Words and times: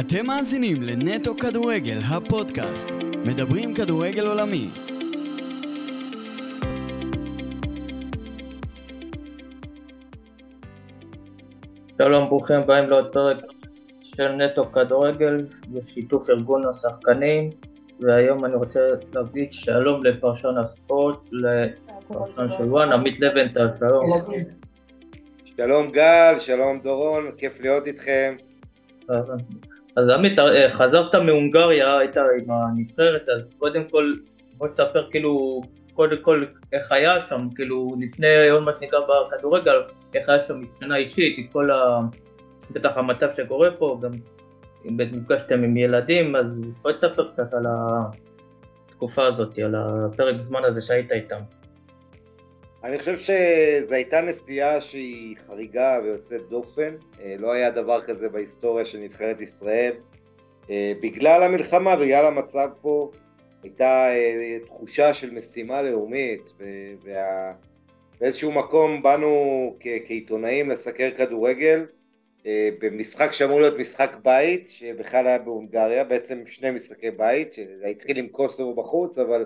אתם 0.00 0.26
מאזינים 0.26 0.82
לנטו 0.82 1.34
כדורגל, 1.36 1.98
הפודקאסט. 2.10 2.88
מדברים 3.24 3.74
כדורגל 3.74 4.26
עולמי. 4.26 4.68
שלום, 11.98 12.28
ברוכים 12.28 12.56
הבאים 12.56 12.84
לעוד 12.90 13.12
פרק 13.12 13.36
של 14.02 14.28
נטו 14.28 14.72
כדורגל 14.72 15.46
בשיתוף 15.68 16.30
ארגון 16.30 16.62
השחקנים 16.68 17.50
והיום 18.00 18.44
אני 18.44 18.54
רוצה 18.54 18.80
להגיד 19.14 19.52
שלום 19.52 20.04
לפרשן 20.04 20.58
הספורט, 20.62 21.18
לפרשן 21.32 22.56
של 22.56 22.64
וואן, 22.64 22.92
עמית 22.92 23.20
לבנטל, 23.20 23.68
שלום. 23.78 24.06
שלום 25.56 25.90
גל, 25.90 26.34
שלום 26.38 26.80
דורון, 26.80 27.30
כיף 27.38 27.60
להיות 27.60 27.86
איתכם. 27.86 28.36
אז 30.00 30.08
עמית, 30.08 30.38
אה, 30.38 30.70
חזרת 30.70 31.14
מהונגריה, 31.14 31.98
היית 31.98 32.16
עם 32.16 32.50
הנבחרת, 32.50 33.28
אז 33.28 33.42
קודם 33.58 33.84
כל 33.90 34.12
בוא 34.56 34.68
תספר 34.68 35.10
כאילו 35.10 35.62
קודם 35.94 36.16
כל 36.22 36.44
איך 36.72 36.92
היה 36.92 37.20
שם, 37.20 37.48
כאילו 37.54 37.94
לפני 38.00 38.48
עוד 38.48 38.62
מה 38.62 38.72
שנקרא 38.80 39.00
בכדורגל, 39.00 39.82
איך 40.14 40.28
היה 40.28 40.40
שם 40.40 40.60
מבחינה 40.60 40.96
אישית, 40.96 41.38
עם 41.38 41.46
כל 41.46 41.70
ה... 41.70 42.00
בטח 42.70 42.90
המצב 42.96 43.28
שקורה 43.36 43.70
פה, 43.70 43.98
גם 44.02 44.10
אם 44.88 44.96
נפגשתם 45.00 45.62
עם 45.64 45.76
ילדים, 45.76 46.36
אז 46.36 46.46
בוא 46.82 46.92
תספר 46.92 47.30
קצת 47.32 47.54
על 47.54 47.66
התקופה 48.88 49.26
הזאת, 49.26 49.58
על 49.58 49.74
הפרק 49.74 50.40
זמן 50.40 50.64
הזה 50.64 50.80
שהיית 50.80 51.12
איתם. 51.12 51.40
אני 52.84 52.98
חושב 52.98 53.16
שזו 53.18 53.94
הייתה 53.94 54.20
נסיעה 54.20 54.80
שהיא 54.80 55.36
חריגה 55.46 55.98
ויוצאת 56.02 56.48
דופן, 56.48 56.94
אה, 57.22 57.34
לא 57.38 57.52
היה 57.52 57.70
דבר 57.70 58.00
כזה 58.00 58.28
בהיסטוריה 58.28 58.84
של 58.84 58.98
נבחרת 58.98 59.40
ישראל. 59.40 59.92
אה, 60.70 60.92
בגלל 61.02 61.42
המלחמה, 61.42 61.96
בגלל 61.96 62.26
המצב 62.26 62.68
פה, 62.80 63.10
הייתה 63.62 64.08
אה, 64.14 64.58
תחושה 64.64 65.14
של 65.14 65.30
משימה 65.30 65.82
לאומית, 65.82 66.52
ובאיזשהו 68.18 68.52
מקום 68.52 69.02
באנו 69.02 69.76
כעיתונאים 69.80 70.70
לסקר 70.70 71.10
כדורגל 71.16 71.86
במשחק 72.80 73.32
שאמור 73.32 73.60
להיות 73.60 73.78
משחק 73.78 74.16
בית, 74.22 74.68
שבכלל 74.68 75.26
היה 75.26 75.38
בהונגריה, 75.38 76.04
בעצם 76.04 76.42
שני 76.46 76.70
משחקי 76.70 77.10
בית, 77.10 77.52
שהתחיל 77.52 78.18
עם 78.18 78.28
קוסובו 78.28 78.82
בחוץ, 78.82 79.18
אבל 79.18 79.44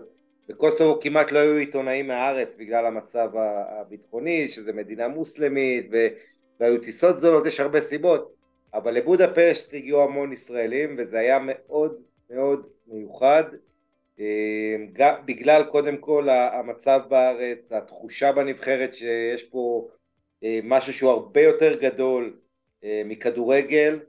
בקוסובו 0.48 1.00
כמעט 1.00 1.32
לא 1.32 1.38
היו 1.38 1.56
עיתונאים 1.56 2.08
מהארץ 2.08 2.54
בגלל 2.58 2.86
המצב 2.86 3.30
הביטחוני, 3.80 4.48
שזה 4.48 4.72
מדינה 4.72 5.08
מוסלמית 5.08 5.86
והיו 6.60 6.80
טיסות 6.80 7.18
זולות, 7.18 7.46
יש 7.46 7.60
הרבה 7.60 7.80
סיבות, 7.80 8.34
אבל 8.74 8.94
לבודפשט 8.94 9.74
הגיעו 9.74 10.02
המון 10.02 10.32
ישראלים 10.32 10.96
וזה 10.98 11.18
היה 11.18 11.38
מאוד 11.42 11.96
מאוד 12.30 12.66
מיוחד. 12.86 13.44
אה, 14.20 14.76
בגלל 15.24 15.64
קודם 15.64 15.96
כל 15.96 16.28
המצב 16.28 17.00
בארץ, 17.08 17.72
התחושה 17.72 18.32
בנבחרת 18.32 18.94
שיש 18.94 19.42
פה 19.42 19.88
אה, 20.44 20.60
משהו 20.64 20.92
שהוא 20.92 21.10
הרבה 21.10 21.40
יותר 21.40 21.80
גדול 21.80 22.36
אה, 22.84 23.02
מכדורגל, 23.04 24.00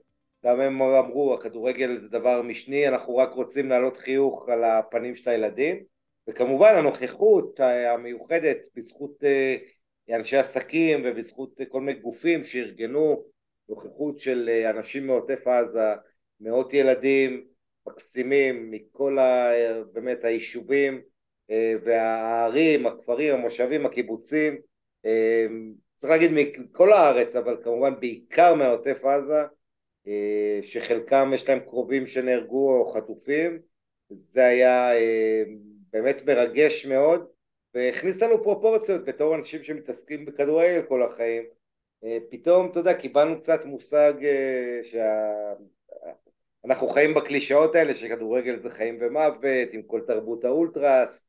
גם 0.46 0.60
הם 0.60 0.82
אמרו 0.82 1.34
הכדורגל 1.34 1.98
זה 2.02 2.08
דבר 2.08 2.42
משני, 2.42 2.88
אנחנו 2.88 3.18
רק 3.18 3.32
רוצים 3.34 3.70
להעלות 3.70 3.98
חיוך 3.98 4.50
על 4.50 4.64
הפנים 4.64 5.16
של 5.16 5.30
הילדים 5.30 5.95
וכמובן 6.28 6.74
הנוכחות 6.76 7.60
המיוחדת 7.94 8.58
בזכות 8.76 9.24
אה, 9.24 9.58
אנשי 10.16 10.38
עסקים 10.38 11.02
ובזכות 11.06 11.60
כל 11.70 11.82
מיני 11.82 12.00
גופים 12.00 12.44
שארגנו 12.44 13.24
נוכחות 13.70 14.20
של 14.20 14.50
אה, 14.50 14.70
אנשים 14.70 15.08
מעוטף 15.08 15.48
עזה, 15.48 15.94
מאות 16.40 16.74
ילדים 16.74 17.46
מקסימים 17.88 18.72
מכל 18.72 19.20
ה, 19.20 19.52
באמת 19.94 20.24
היישובים 20.24 21.02
אה, 21.52 21.74
והערים, 21.84 22.88
הכפרים, 22.88 23.34
המושבים, 23.34 23.86
הקיבוצים, 23.86 24.58
צריך 25.96 26.12
להגיד 26.12 26.32
מכל 26.34 26.94
הארץ 26.94 27.36
אבל 27.36 27.58
כמובן 27.64 28.00
בעיקר 28.00 28.54
מעוטף 28.54 28.98
עזה 29.06 29.44
שחלקם 30.62 31.32
יש 31.34 31.50
להם 31.50 31.60
קרובים 31.60 32.08
שנהרגו 32.08 32.80
או 32.80 32.94
חטופים. 32.94 33.60
זה 34.10 34.46
היה 34.46 34.92
באמת 35.96 36.26
מרגש 36.26 36.86
מאוד 36.86 37.28
והכניס 37.74 38.22
לנו 38.22 38.44
פרופורציות 38.44 39.06
בתור 39.06 39.36
אנשים 39.36 39.64
שמתעסקים 39.64 40.26
בכדורגל 40.26 40.82
כל 40.88 41.04
החיים. 41.04 41.44
אה, 42.04 42.18
פתאום 42.30 42.72
אתה 42.72 42.80
יודע 42.80 42.94
קיבלנו 42.94 43.42
קצת 43.42 43.66
מושג 43.66 44.14
אה, 44.24 44.80
שאנחנו 46.64 46.88
חיים 46.88 47.14
בקלישאות 47.14 47.76
האלה 47.76 47.94
שכדורגל 47.94 48.60
זה 48.60 48.70
חיים 48.70 48.98
ומוות 49.02 49.70
עם 49.72 49.82
כל 49.82 50.02
תרבות 50.08 50.46
האולטרס 50.46 51.26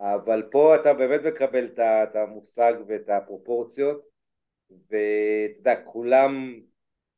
אבל 0.00 0.42
פה 0.50 0.74
אתה 0.74 0.94
באמת 0.94 1.20
מקבל 1.20 1.68
את 1.78 2.16
המושג 2.16 2.74
ואת 2.86 3.08
הפרופורציות 3.08 4.08
ואתה 4.70 5.58
יודע 5.58 5.82
כולם 5.84 6.60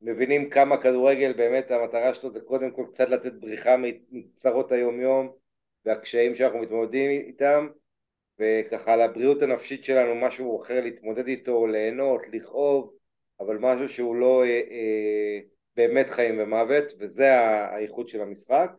מבינים 0.01 0.49
כמה 0.49 0.77
כדורגל 0.77 1.33
באמת 1.33 1.71
המטרה 1.71 2.13
שלו 2.13 2.31
זה 2.31 2.39
קודם 2.39 2.71
כל 2.71 2.85
קצת 2.93 3.09
לתת 3.09 3.33
בריחה 3.33 3.75
מצרות 4.11 4.71
היום 4.71 5.01
יום 5.01 5.40
והקשיים 5.85 6.35
שאנחנו 6.35 6.59
מתמודדים 6.59 7.09
איתם 7.11 7.67
וככה 8.39 8.93
על 8.93 9.01
הבריאות 9.01 9.41
הנפשית 9.41 9.83
שלנו 9.83 10.15
משהו 10.15 10.61
אחר 10.61 10.81
להתמודד 10.81 11.27
איתו, 11.27 11.67
ליהנות, 11.67 12.21
לכאוב 12.33 12.93
אבל 13.39 13.57
משהו 13.57 13.89
שהוא 13.89 14.15
לא 14.15 14.43
אה, 14.43 14.49
אה, 14.49 15.39
באמת 15.75 16.09
חיים 16.09 16.39
ומוות 16.39 16.93
וזה 16.99 17.31
האיכות 17.39 18.07
של 18.09 18.21
המשחק. 18.21 18.71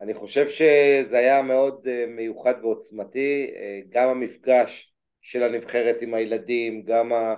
אני 0.00 0.14
חושב 0.14 0.48
שזה 0.48 1.18
היה 1.18 1.42
מאוד 1.42 1.88
אה, 1.88 2.06
מיוחד 2.08 2.54
ועוצמתי 2.62 3.50
אה, 3.56 3.80
גם 3.88 4.08
המפגש 4.08 4.94
של 5.20 5.42
הנבחרת 5.42 5.96
עם 6.00 6.14
הילדים, 6.14 6.82
גם 6.82 7.12
אה, 7.12 7.34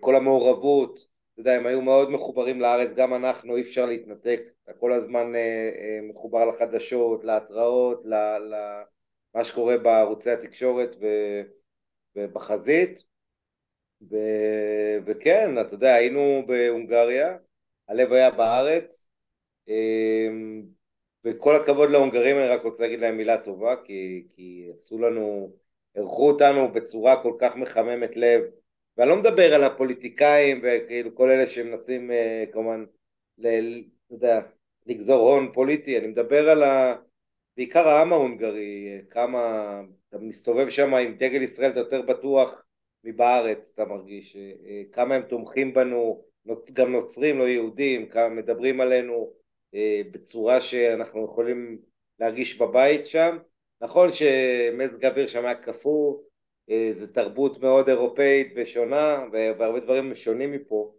כל 0.00 0.16
המעורבות 0.16 1.09
יודע, 1.40 1.52
הם 1.52 1.66
היו 1.66 1.82
מאוד 1.82 2.10
מחוברים 2.10 2.60
לארץ, 2.60 2.90
גם 2.96 3.14
אנחנו, 3.14 3.56
אי 3.56 3.60
אפשר 3.62 3.86
להתנתק, 3.86 4.40
אתה 4.64 4.72
כל 4.72 4.92
הזמן 4.92 5.34
אה, 5.34 5.70
אה, 5.74 6.00
מחובר 6.02 6.44
לחדשות, 6.44 7.24
להתראות, 7.24 8.02
למה 8.04 9.44
שקורה 9.44 9.78
בערוצי 9.78 10.30
התקשורת 10.30 10.96
ו, 11.00 11.06
ובחזית, 12.16 13.02
ו, 14.10 14.16
וכן, 15.06 15.60
אתה 15.60 15.74
יודע, 15.74 15.94
היינו 15.94 16.42
בהונגריה, 16.46 17.36
הלב 17.88 18.12
היה 18.12 18.30
בארץ, 18.30 19.06
אה, 19.68 20.28
וכל 21.24 21.56
הכבוד 21.56 21.90
להונגרים, 21.90 22.36
אני 22.36 22.48
רק 22.48 22.62
רוצה 22.62 22.82
להגיד 22.82 23.00
להם 23.00 23.16
מילה 23.16 23.38
טובה, 23.38 23.74
כי, 23.84 24.26
כי 24.28 24.70
עשו 24.76 24.98
לנו, 24.98 25.52
אירחו 25.96 26.30
אותנו 26.30 26.72
בצורה 26.72 27.22
כל 27.22 27.32
כך 27.38 27.56
מחממת 27.56 28.16
לב, 28.16 28.42
ואני 28.96 29.10
לא 29.10 29.16
מדבר 29.16 29.54
על 29.54 29.64
הפוליטיקאים 29.64 30.60
וכאילו 30.62 31.14
כל 31.14 31.30
אלה 31.30 31.46
שמנסים 31.46 32.10
אה, 32.10 32.44
כמובן, 32.52 32.84
ל, 33.38 33.46
אתה 34.06 34.14
יודע, 34.14 34.40
לגזור 34.86 35.30
הון 35.32 35.52
פוליטי, 35.52 35.98
אני 35.98 36.06
מדבר 36.06 36.50
על 36.50 36.62
ה... 36.62 36.96
בעיקר 37.56 37.88
העם 37.88 38.12
ההונגרי, 38.12 38.88
אה, 38.88 39.00
כמה, 39.10 39.40
אתה 40.08 40.18
מסתובב 40.18 40.68
שם 40.68 40.94
עם 40.94 41.14
דגל 41.14 41.42
ישראל 41.42 41.70
אתה 41.70 41.80
יותר 41.80 42.02
בטוח 42.02 42.64
מבארץ, 43.04 43.70
אתה 43.74 43.84
מרגיש, 43.84 44.36
אה, 44.36 44.82
כמה 44.92 45.14
הם 45.14 45.22
תומכים 45.22 45.74
בנו, 45.74 46.24
גם 46.72 46.92
נוצרים, 46.92 47.38
לא 47.38 47.48
יהודים, 47.48 48.08
כמה 48.08 48.28
מדברים 48.28 48.80
עלינו 48.80 49.32
בצורה 50.12 50.60
שאנחנו 50.60 51.24
יכולים 51.24 51.78
להרגיש 52.18 52.58
בבית 52.58 53.06
שם. 53.06 53.38
נכון 53.80 54.12
שמזג 54.12 55.04
האוויר 55.04 55.26
שם 55.26 55.44
היה 55.44 55.54
קפוא, 55.54 56.18
זו 56.92 57.06
תרבות 57.06 57.60
מאוד 57.60 57.88
אירופאית 57.88 58.52
ושונה 58.56 59.24
והרבה 59.32 59.80
דברים 59.80 60.14
שונים 60.14 60.52
מפה 60.52 60.92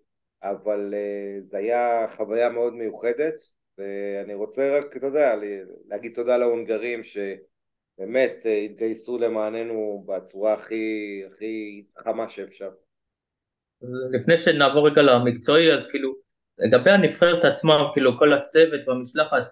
אבל 0.44 0.94
אה, 0.94 1.42
זו 1.42 1.58
הייתה 1.58 2.06
חוויה 2.16 2.50
מאוד 2.50 2.74
מיוחדת 2.74 3.34
ואני 3.78 4.34
רוצה 4.34 4.80
רק, 4.80 4.98
אתה 4.98 5.06
יודע, 5.06 5.36
להגיד 5.88 6.16
תודה 6.16 6.38
להונגרים 6.38 7.02
שבאמת 7.04 8.42
אה, 8.46 8.58
התגייסו 8.58 9.18
למעננו 9.18 10.04
בצורה 10.08 10.54
הכי, 10.54 11.24
הכי 11.28 11.86
חמה 11.98 12.30
שאפשר. 12.30 12.70
לפני 14.12 14.38
שנעבור 14.38 14.88
רגע 14.90 15.02
למקצועי, 15.02 15.74
אז 15.74 15.88
כאילו, 15.88 16.16
לגבי 16.58 16.92
הנבחרת 16.92 17.44
עצמה, 17.44 17.74
כאילו 17.94 18.18
כל 18.18 18.34
הצוות 18.34 18.88
והמשלחת, 18.88 19.44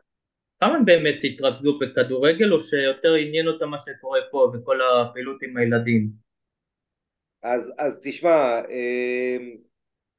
כמה 0.59 0.75
הם 0.75 0.85
באמת 0.85 1.19
התרכזו 1.23 1.79
בכדורגל 1.79 2.53
או 2.53 2.61
שיותר 2.61 3.13
עניין 3.13 3.47
אותם 3.47 3.69
מה 3.69 3.79
שקורה 3.79 4.19
פה 4.31 4.51
וכל 4.53 4.79
הפעילות 4.81 5.43
עם 5.43 5.57
הילדים? 5.57 6.09
אז, 7.43 7.71
אז 7.77 7.99
תשמע, 8.03 8.61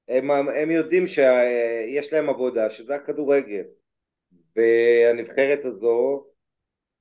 הם, 0.09 0.31
הם, 0.31 0.49
הם 0.49 0.71
יודעים 0.71 1.07
שיש 1.07 2.13
להם 2.13 2.29
עבודה 2.29 2.71
שזה 2.71 2.95
הכדורגל 2.95 3.65
והנבחרת 4.57 5.65
הזו 5.65 6.27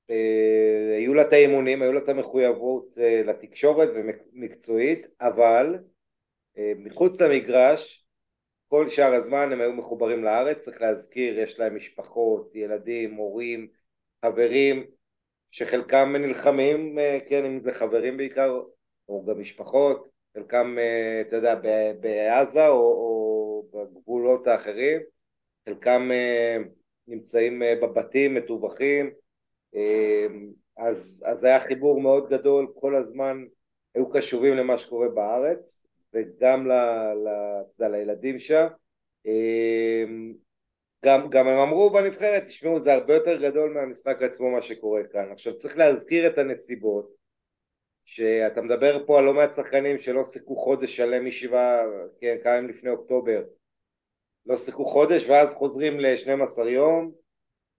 אה, 0.10 0.96
היו 0.98 1.14
לה 1.14 1.22
את 1.22 1.34
האימונים, 1.34 1.82
היו 1.82 1.94
לה 1.94 2.00
את 2.00 2.10
המחויבות 2.10 2.98
אה, 2.98 3.22
לתקשורת 3.26 3.90
ומקצועית 3.96 5.08
אבל 5.22 5.80
אה, 6.58 6.74
מחוץ 6.78 7.22
למגרש 7.22 8.09
כל 8.70 8.90
שאר 8.90 9.14
הזמן 9.14 9.52
הם 9.52 9.62
היו 9.62 9.74
מחוברים 9.74 10.24
לארץ, 10.24 10.58
צריך 10.58 10.82
להזכיר, 10.82 11.40
יש 11.40 11.60
להם 11.60 11.76
משפחות, 11.76 12.56
ילדים, 12.56 13.14
הורים, 13.14 13.68
חברים, 14.26 14.86
שחלקם 15.52 16.16
נלחמים, 16.16 17.00
אה, 17.00 17.18
כן, 17.30 17.46
אם 17.46 17.60
זה 17.60 17.74
חברים 17.74 18.18
בעיקר, 18.18 18.62
או 19.10 19.26
גם 19.26 19.40
משפחות, 19.40 20.10
חלקם, 20.38 20.78
אה, 20.80 21.22
אתה 21.22 21.36
יודע, 21.36 21.56
בעזה 22.00 22.68
או, 22.68 22.76
או 22.76 23.68
בגבולות 23.74 24.48
האחרים, 24.48 25.02
חלקם 25.70 26.12
אה, 26.12 26.58
נמצאים 27.08 27.62
בבתים 27.82 28.36
מטווחים, 28.36 29.12
אז, 30.78 31.24
אז 31.26 31.44
היה 31.44 31.60
חיבור 31.60 32.02
מאוד 32.02 32.30
גדול, 32.30 32.68
כל 32.80 32.96
הזמן 32.96 33.44
היו 33.96 34.10
קשובים 34.10 34.54
למה 34.54 34.78
שקורה 34.78 35.10
בארץ, 35.10 35.82
וגם 36.14 36.68
ל, 36.68 36.72
ל, 37.14 37.28
ל, 37.80 37.88
לילדים 37.88 38.40
שם. 38.40 38.68
גם, 41.06 41.30
גם 41.30 41.48
הם 41.48 41.58
אמרו 41.58 41.90
בנבחרת, 41.90 42.46
תשמעו, 42.46 42.80
זה 42.80 42.94
הרבה 42.94 43.14
יותר 43.14 43.42
גדול 43.42 43.74
מהמשחק 43.74 44.22
עצמו 44.22 44.52
מה 44.52 44.62
שקורה 44.62 45.02
כאן. 45.12 45.32
עכשיו 45.32 45.56
צריך 45.56 45.78
להזכיר 45.78 46.28
את 46.28 46.38
הנסיבות, 46.38 47.20
שאתה 48.06 48.62
מדבר 48.62 49.06
פה 49.06 49.20
על 49.20 49.26
לא 49.26 49.34
מעט 49.34 49.54
שחקנים 49.54 50.00
שלא 50.00 50.24
שיחקו 50.24 50.56
חודש 50.56 50.98
שלם 50.98 51.26
משבעה, 51.26 51.82
כן, 52.20 52.38
כמה 52.44 52.56
ימים 52.56 52.70
לפני 52.70 52.90
אוקטובר, 52.90 53.44
לא 54.46 54.58
שיחקו 54.58 54.86
חודש 54.86 55.26
ואז 55.28 55.54
חוזרים 55.54 56.00
ל-12 56.00 56.68
יום, 56.68 57.12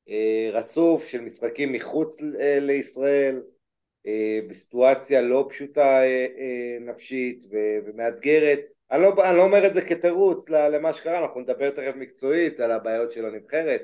אה, 0.09 0.51
רצוף 0.53 1.07
של 1.07 1.21
משחקים 1.21 1.73
מחוץ 1.73 2.17
אה, 2.41 2.59
לישראל, 2.61 3.43
בסיטואציה 4.49 5.21
לא 5.21 5.47
פשוטה 5.51 6.01
נפשית 6.81 7.45
ומאתגרת. 7.85 8.61
אני 8.91 9.03
לא, 9.03 9.29
אני 9.29 9.37
לא 9.37 9.43
אומר 9.43 9.67
את 9.67 9.75
זה 9.75 9.83
כתירוץ 9.83 10.49
למה 10.49 10.93
שקרה, 10.93 11.19
אנחנו 11.19 11.41
נדבר 11.41 11.71
תכף 11.71 11.93
מקצועית 11.97 12.61
על 12.61 12.71
הבעיות 12.71 13.13
של 13.13 13.27
הנבחרת, 13.27 13.83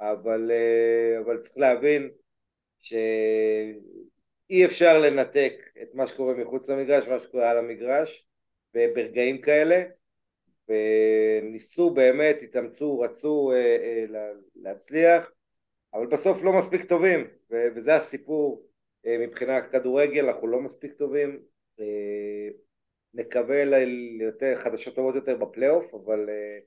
אבל, 0.00 0.50
אבל 1.24 1.38
צריך 1.38 1.58
להבין 1.58 2.10
שאי 2.78 4.64
אפשר 4.64 4.98
לנתק 4.98 5.52
את 5.82 5.94
מה 5.94 6.06
שקורה 6.06 6.34
מחוץ 6.34 6.70
למגרש, 6.70 7.08
מה 7.08 7.20
שקורה 7.20 7.50
על 7.50 7.58
המגרש, 7.58 8.26
ברגעים 8.74 9.40
כאלה, 9.40 9.82
וניסו 10.68 11.90
באמת, 11.90 12.36
התאמצו, 12.42 13.00
רצו 13.00 13.52
להצליח, 14.56 15.30
אבל 15.94 16.06
בסוף 16.06 16.42
לא 16.42 16.52
מספיק 16.52 16.84
טובים, 16.84 17.26
וזה 17.50 17.94
הסיפור 17.94 18.65
אה, 19.06 19.18
מבחינת 19.18 19.64
כדורגל, 19.72 20.26
אנחנו 20.26 20.46
לא 20.46 20.60
מספיק 20.60 20.92
טובים, 20.92 21.40
אה, 21.80 22.48
נקווה 23.14 23.64
ליותר 23.64 24.54
חדשות 24.54 24.94
טובות 24.94 25.14
יותר 25.14 25.36
בפלייאוף, 25.36 25.94
אבל, 25.94 26.28
אה, 26.28 26.58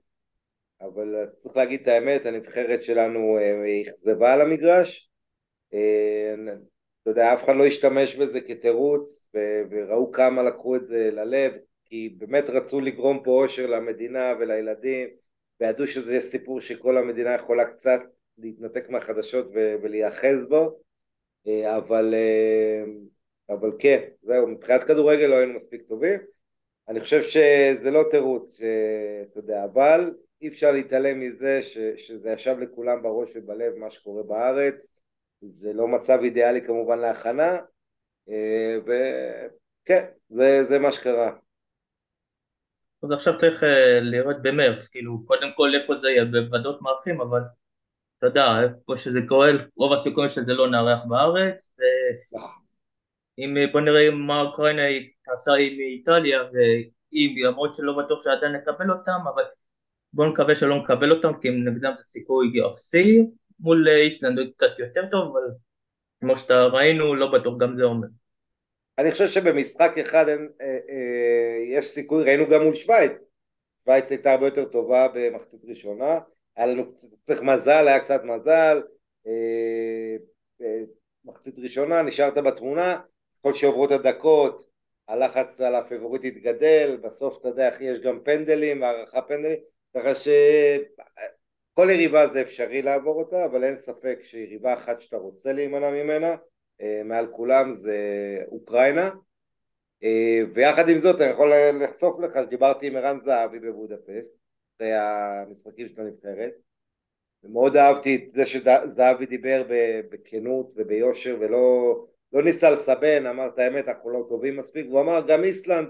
אבל 0.87 1.25
צריך 1.39 1.57
להגיד 1.57 1.81
את 1.81 1.87
האמת, 1.87 2.25
הנבחרת 2.25 2.83
שלנו 2.83 3.37
אכזבה 3.87 4.33
על 4.33 4.41
המגרש, 4.41 5.09
אתה 7.01 7.09
יודע, 7.11 7.33
אף 7.33 7.43
אחד 7.43 7.55
לא 7.55 7.65
השתמש 7.65 8.15
בזה 8.15 8.41
כתירוץ, 8.41 9.31
וראו 9.69 10.11
כמה 10.11 10.43
לקחו 10.43 10.75
את 10.75 10.87
זה 10.87 11.09
ללב, 11.11 11.53
כי 11.85 12.15
באמת 12.17 12.43
רצו 12.49 12.81
לגרום 12.81 13.23
פה 13.23 13.31
אושר 13.31 13.65
למדינה 13.65 14.33
ולילדים, 14.39 15.09
וידעו 15.59 15.87
שזה 15.87 16.21
סיפור 16.21 16.61
שכל 16.61 16.97
המדינה 16.97 17.33
יכולה 17.33 17.65
קצת 17.65 17.99
להתנתק 18.37 18.89
מהחדשות 18.89 19.47
ולהיאחז 19.53 20.45
בו, 20.49 20.79
אבל, 21.77 22.13
אה, 22.13 22.83
אבל 23.55 23.71
כן, 23.79 23.99
זהו, 24.21 24.47
מבחינת 24.47 24.83
כדורגל 24.83 25.25
לא 25.25 25.35
היינו 25.35 25.53
מספיק 25.53 25.81
טובים. 25.81 26.19
אני 26.87 26.99
חושב 26.99 27.21
שזה 27.23 27.91
לא 27.91 28.03
תירוץ, 28.11 28.61
אתה 29.31 29.39
יודע, 29.39 29.63
אבל 29.63 30.13
אי 30.41 30.47
אפשר 30.47 30.71
להתעלם 30.71 31.19
מזה 31.19 31.59
ש, 31.61 31.77
שזה 31.97 32.31
ישב 32.31 32.55
לכולם 32.59 33.03
בראש 33.03 33.31
ובלב 33.35 33.75
מה 33.75 33.91
שקורה 33.91 34.23
בארץ, 34.23 34.87
זה 35.41 35.73
לא 35.73 35.87
מצב 35.87 36.19
אידיאלי 36.23 36.61
כמובן 36.61 36.99
להכנה, 36.99 37.57
אה, 38.29 38.77
וכן, 38.85 40.05
זה, 40.29 40.63
זה 40.69 40.79
מה 40.79 40.91
שקרה. 40.91 41.31
אז 43.03 43.11
עכשיו 43.11 43.37
צריך 43.37 43.63
לראות 44.01 44.41
במרץ, 44.41 44.87
כאילו, 44.87 45.25
קודם 45.25 45.51
כל 45.55 45.69
איפה 45.81 45.93
זה 46.01 46.09
יהיה, 46.09 46.25
בוועדות 46.25 46.81
מערכים, 46.81 47.21
אבל 47.21 47.39
אתה 48.19 48.27
יודע, 48.27 48.47
איפה 48.63 48.97
שזה 48.97 49.19
קורה, 49.27 49.51
רוב 49.75 49.93
הסיכויים 49.93 50.29
שזה 50.29 50.53
לא 50.53 50.69
נארח 50.69 50.99
בארץ, 51.07 51.75
ואם 53.37 53.55
בוא 53.71 53.81
נראה 53.81 54.11
מה 54.11 54.41
אוקראינה 54.41 54.81
עשה 55.33 55.51
עם 55.51 55.79
איטליה, 55.79 56.39
ואם 56.53 57.35
למרות 57.47 57.75
שלא 57.75 57.97
בטוח 57.97 58.23
שעדיין 58.23 58.55
נקבל 58.55 58.91
אותם, 58.91 59.19
אבל 59.33 59.43
בואו 60.13 60.29
נקווה 60.29 60.55
שלא 60.55 60.83
נקבל 60.83 61.11
אותם, 61.11 61.39
כי 61.41 61.49
אם 61.49 61.67
נגדם 61.67 61.93
זה 61.97 62.03
סיכוי 62.03 62.53
אפסי, 62.71 63.19
מול 63.59 63.87
איסלנד 63.89 64.39
הוא 64.39 64.47
קצת 64.57 64.79
יותר 64.79 65.01
טוב, 65.11 65.37
אבל 65.37 65.47
כמו 66.21 66.35
שאתה 66.35 66.65
ראינו, 66.65 67.15
לא 67.15 67.31
בטוח 67.31 67.57
גם 67.57 67.75
זה 67.77 67.83
אומר. 67.83 68.07
אני 68.97 69.11
חושב 69.11 69.27
שבמשחק 69.27 69.97
אחד 70.01 70.27
אין, 70.27 70.49
אה, 70.61 70.65
אה, 70.67 71.77
יש 71.77 71.87
סיכוי, 71.87 72.23
ראינו 72.23 72.49
גם 72.49 72.63
מול 72.63 72.75
שווייץ, 72.75 73.23
שווייץ 73.83 74.11
הייתה 74.11 74.31
הרבה 74.31 74.45
יותר 74.47 74.65
טובה 74.65 75.07
במחצית 75.13 75.59
ראשונה, 75.63 76.19
היה 76.59 76.67
לנו 76.67 76.83
צריך 77.23 77.41
מזל, 77.41 77.87
היה 77.87 77.99
קצת 77.99 78.21
מזל, 78.23 78.81
אה, 79.27 80.15
אה, 80.61 80.81
מחצית 81.25 81.59
ראשונה, 81.59 82.01
נשארת 82.01 82.33
בתמונה, 82.33 83.01
ככל 83.39 83.53
שעוברות 83.53 83.91
הדקות, 83.91 84.69
הלחץ 85.07 85.61
על 85.61 85.75
הפבוריט 85.75 86.21
התגדל, 86.25 86.97
בסוף 87.01 87.37
אתה 87.39 87.47
יודע, 87.47 87.69
יש 87.79 87.99
גם 87.99 88.19
פנדלים, 88.23 88.83
הערכה 88.83 89.21
פנדלים, 89.21 89.57
ככה 89.95 90.15
שכל 90.15 91.89
יריבה 91.89 92.27
זה 92.33 92.41
אפשרי 92.41 92.81
לעבור 92.81 93.19
אותה, 93.19 93.45
אבל 93.45 93.63
אין 93.63 93.77
ספק 93.77 94.19
שיריבה 94.23 94.73
אחת 94.73 95.01
שאתה 95.01 95.17
רוצה 95.17 95.53
להימנע 95.53 95.89
ממנה, 95.89 96.35
אה, 96.81 97.01
מעל 97.05 97.27
כולם 97.31 97.73
זה 97.73 97.97
אוקראינה, 98.47 99.09
ויחד 100.53 100.89
עם 100.89 100.97
זאת 100.97 101.21
אני 101.21 101.29
יכול 101.29 101.51
לחשוף 101.83 102.19
לך 102.19 102.39
שדיברתי 102.45 102.87
עם 102.87 102.95
ערן 102.95 103.19
זהבי 103.23 103.59
בבודפשט 103.59 104.39
אחרי 104.79 104.93
המשחקים 104.95 105.87
של 105.89 106.01
הנבחרת. 106.01 106.53
ומאוד 107.43 107.77
אהבתי 107.77 108.15
את 108.15 108.33
זה 108.33 108.45
שזהבי 108.45 109.25
דיבר 109.25 109.63
בכנות 110.09 110.71
וביושר 110.75 111.37
ולא 111.39 111.95
לא 112.33 112.43
ניסה 112.43 112.69
לסבן, 112.69 113.25
אמר 113.25 113.47
את 113.47 113.59
האמת, 113.59 113.87
אנחנו 113.87 114.09
לא 114.09 114.25
טובים 114.29 114.57
מספיק, 114.57 114.85
והוא 114.89 115.01
אמר 115.01 115.21
גם 115.27 115.43
איסלנד, 115.43 115.87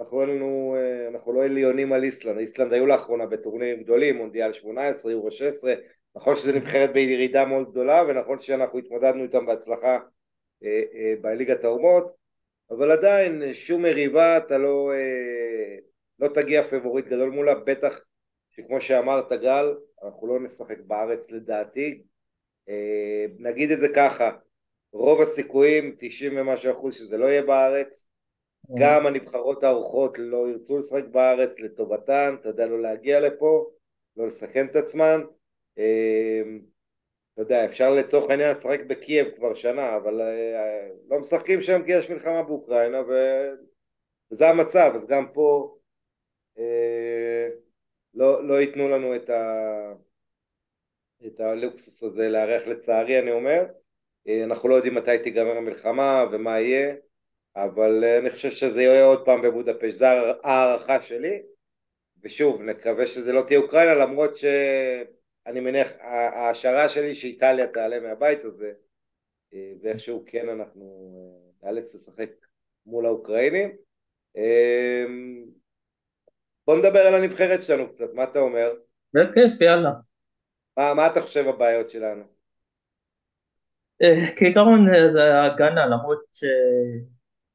אנחנו, 0.00 0.22
לנו, 0.26 0.76
אנחנו 1.08 1.32
לא 1.32 1.44
עליונים 1.44 1.92
על 1.92 2.04
איסלנד, 2.04 2.38
איסלנד 2.38 2.72
היו 2.72 2.86
לאחרונה 2.86 3.26
בטורנירים 3.26 3.82
גדולים, 3.82 4.16
מונדיאל 4.16 4.52
18, 4.52 5.12
יורו 5.12 5.30
16, 5.30 5.74
נכון 6.16 6.36
שזה 6.36 6.56
נבחרת 6.56 6.92
בירידה 6.92 7.44
מאוד 7.44 7.70
גדולה, 7.70 8.02
ונכון 8.08 8.40
שאנחנו 8.40 8.78
התמודדנו 8.78 9.22
איתם 9.22 9.46
בהצלחה 9.46 9.98
אה, 10.64 10.82
אה, 10.94 11.14
בליגת 11.20 11.64
האומות, 11.64 12.12
אבל 12.70 12.90
עדיין 12.90 13.54
שום 13.54 13.82
מריבה 13.82 14.36
אתה 14.36 14.58
לא, 14.58 14.92
אה, 14.92 15.76
לא 16.18 16.28
תגיע 16.28 16.68
פבוריט 16.68 17.06
גדול 17.06 17.30
מולה, 17.30 17.54
בטח 17.54 18.00
שכמו 18.56 18.80
שאמרת 18.80 19.32
גל, 19.32 19.74
אנחנו 20.04 20.26
לא 20.26 20.40
נשחק 20.40 20.80
בארץ 20.80 21.30
לדעתי, 21.30 22.02
אה, 22.68 23.26
נגיד 23.38 23.70
את 23.70 23.80
זה 23.80 23.88
ככה, 23.94 24.30
רוב 24.92 25.20
הסיכויים, 25.20 25.96
90 25.98 26.32
ומשהו 26.36 26.72
אחוז 26.72 26.94
שזה 26.94 27.16
לא 27.18 27.26
יהיה 27.26 27.42
בארץ, 27.42 28.06
גם 28.78 29.06
הנבחרות 29.06 29.64
האורחות 29.64 30.14
לא 30.18 30.48
ירצו 30.50 30.78
לשחק 30.78 31.04
בארץ 31.10 31.60
לטובתן, 31.60 32.36
אתה 32.40 32.48
יודע, 32.48 32.66
לא 32.66 32.82
להגיע 32.82 33.20
לפה, 33.20 33.70
לא 34.16 34.26
לסכן 34.26 34.66
את 34.66 34.76
עצמן, 34.76 35.20
אה, 35.78 36.42
אתה 37.34 37.42
יודע, 37.42 37.64
אפשר 37.64 37.90
לצורך 37.90 38.30
העניין 38.30 38.50
לשחק 38.50 38.80
בקייב 38.86 39.26
כבר 39.36 39.54
שנה, 39.54 39.96
אבל 39.96 40.20
אה, 40.20 40.88
לא 41.08 41.20
משחקים 41.20 41.62
שם 41.62 41.82
כי 41.84 41.92
יש 41.92 42.10
מלחמה 42.10 42.42
באוקראינה 42.42 43.02
וזה 44.30 44.48
המצב, 44.48 44.92
אז 44.94 45.06
גם 45.06 45.32
פה 45.32 45.76
לא, 48.14 48.48
לא 48.48 48.60
ייתנו 48.60 48.88
לנו 48.88 49.16
את, 49.16 49.30
ה, 49.30 49.92
את 51.26 51.40
הלוקסוס 51.40 52.02
הזה 52.02 52.28
לארח 52.28 52.66
לצערי 52.66 53.18
אני 53.18 53.30
אומר. 53.30 53.64
אה, 54.28 54.44
אנחנו 54.44 54.68
לא 54.68 54.74
יודעים 54.74 54.94
מתי 54.94 55.18
תיגמר 55.18 55.56
המלחמה 55.56 56.24
ומה 56.32 56.60
יהיה 56.60 56.94
אבל 57.56 58.04
אה, 58.04 58.18
אני 58.18 58.30
חושב 58.30 58.50
שזה 58.50 58.82
יהיה 58.82 59.04
עוד 59.04 59.24
פעם 59.24 59.42
בבודפשט. 59.42 59.96
זו 59.96 60.06
הערכה 60.42 61.02
שלי. 61.02 61.42
ושוב 62.22 62.62
נקווה 62.62 63.06
שזה 63.06 63.32
לא 63.32 63.42
תהיה 63.42 63.58
אוקראינה 63.58 63.94
למרות 63.94 64.36
שאני 64.36 65.60
מניח 65.60 65.92
ההשערה 66.00 66.88
שלי 66.88 67.14
שאיטליה 67.14 67.66
תעלה 67.66 68.00
מהבית 68.00 68.44
הזה 68.44 68.72
אה, 69.54 69.72
ואיכשהו 69.82 70.24
כן 70.26 70.48
אנחנו 70.48 70.84
נאלץ 71.62 71.94
לשחק 71.94 72.30
מול 72.86 73.06
האוקראינים 73.06 73.76
בוא 76.66 76.76
נדבר 76.76 76.98
על 76.98 77.14
הנבחרת 77.14 77.62
שלנו 77.62 77.88
קצת, 77.88 78.14
מה 78.14 78.24
אתה 78.24 78.38
אומר? 78.38 78.72
בכיף, 79.14 79.60
יאללה. 79.60 79.92
מה, 80.76 80.94
מה 80.94 81.06
אתה 81.06 81.20
חושב 81.20 81.48
הבעיות 81.48 81.90
שלנו? 81.90 82.24
אה, 84.02 84.36
כעיקרון 84.36 84.88
אה, 84.88 85.12
זה 85.12 85.34
ההגנה, 85.34 85.86
למרות 85.86 86.22
ש... 86.34 86.44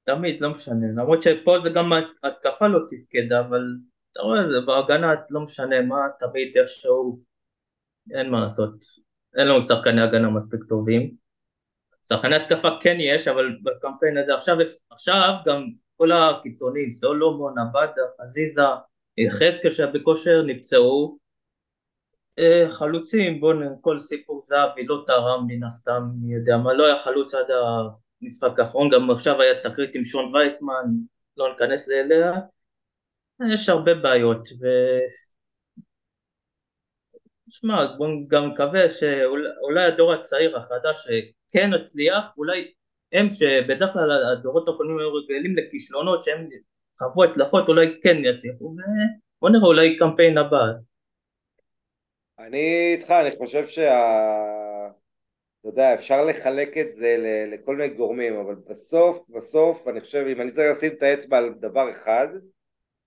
תמיד, 0.03 0.41
לא 0.41 0.49
משנה, 0.49 0.87
למרות 0.95 1.23
שפה 1.23 1.59
זה 1.63 1.69
גם 1.69 1.89
התקפה 2.23 2.67
לא 2.67 2.79
תפקדה, 2.89 3.39
אבל 3.39 3.61
אתה 4.11 4.21
רואה, 4.21 4.49
זה 4.49 4.61
בהגנה 4.65 5.13
לא 5.29 5.41
משנה 5.41 5.81
מה, 5.81 5.95
תמיד 6.19 6.57
איכשהו, 6.57 7.19
אין 8.11 8.29
מה 8.29 8.39
לעשות, 8.39 8.71
אין 9.37 9.47
לנו 9.47 9.61
שחקני 9.61 10.01
הגנה 10.01 10.29
מספיק 10.29 10.59
טובים. 10.69 11.15
שחקני 12.09 12.35
התקפה 12.35 12.67
כן 12.81 12.97
יש, 12.99 13.27
אבל 13.27 13.57
בקמפיין 13.63 14.17
הזה 14.17 14.35
עכשיו, 14.35 14.57
עכשיו 14.89 15.33
גם 15.45 15.65
כל 15.97 16.09
הקיצונים, 16.11 16.91
סולומון, 16.91 17.55
עבדה, 17.59 18.01
חזיזה, 18.21 18.61
חזקאל 19.29 19.71
שהיה 19.71 19.91
בכושר, 19.91 20.41
נפצעו. 20.41 21.17
אה, 22.39 22.71
חלוצים, 22.71 23.39
בואו 23.39 23.57
כל 23.81 23.99
סיפור 23.99 24.43
זהבי 24.45 24.85
לא 24.85 25.03
תרם 25.07 25.45
מן 25.47 25.63
הסתם, 25.63 26.01
מי 26.21 26.33
יודע 26.33 26.57
מה, 26.57 26.73
לא 26.73 26.85
היה 26.85 26.97
חלוץ 26.97 27.33
עד 27.33 27.45
המשחק 28.21 28.59
האחרון, 28.59 28.89
גם 28.89 29.11
עכשיו 29.11 29.41
היה 29.41 29.63
תקרית 29.63 29.95
עם 29.95 30.05
שון 30.05 30.35
וייסמן, 30.35 30.85
לא 31.37 31.49
ניכנס 31.49 31.89
אליה. 31.89 32.31
יש 33.53 33.69
הרבה 33.69 33.93
בעיות, 33.93 34.49
ו... 34.61 34.65
שמע, 37.49 37.95
בואו 37.97 38.27
גם 38.27 38.45
נקווה 38.45 38.89
שאולי 38.89 39.85
הדור 39.87 40.13
הצעיר 40.13 40.57
החדש 40.57 41.07
שכן 41.07 41.73
הצליח, 41.73 42.27
אולי 42.37 42.73
הם 43.11 43.29
שבדרך 43.29 43.93
כלל 43.93 44.11
הדורות 44.11 44.69
הקודמים 44.69 44.99
היו 44.99 45.13
רגילים 45.13 45.55
לכישלונות 45.57 46.23
שהם 46.23 46.49
חוו 46.97 47.23
הצלחות 47.23 47.67
אולי 47.67 47.99
כן 48.03 48.17
יצליחו 48.23 48.65
ובוא 48.65 49.49
נראה 49.49 49.67
אולי 49.67 49.97
קמפיין 49.97 50.37
הבא. 50.37 50.63
אני 52.39 52.93
איתך, 52.93 53.11
אני 53.11 53.31
חושב 53.37 53.67
שה... 53.67 54.17
אתה 55.59 55.69
יודע, 55.69 55.93
אפשר 55.93 56.25
לחלק 56.25 56.77
את 56.77 56.95
זה 56.95 57.15
לכל 57.51 57.75
מיני 57.75 57.93
גורמים, 57.93 58.35
אבל 58.35 58.55
בסוף, 58.69 59.19
בסוף, 59.29 59.87
אני 59.87 60.01
חושב, 60.01 60.25
אם 60.27 60.41
אני 60.41 60.51
צריך 60.51 60.77
לשים 60.77 60.91
את 60.93 61.03
האצבע 61.03 61.37
על 61.37 61.53
דבר 61.53 61.91
אחד, 61.91 62.27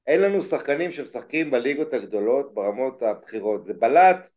אין 0.06 0.20
לנו 0.20 0.42
שחקנים 0.42 0.92
שמשחקים 0.92 1.50
בליגות 1.50 1.94
הגדולות 1.94 2.54
ברמות 2.54 3.02
הבכירות, 3.02 3.64
זה 3.64 3.72
בלט 3.74 4.30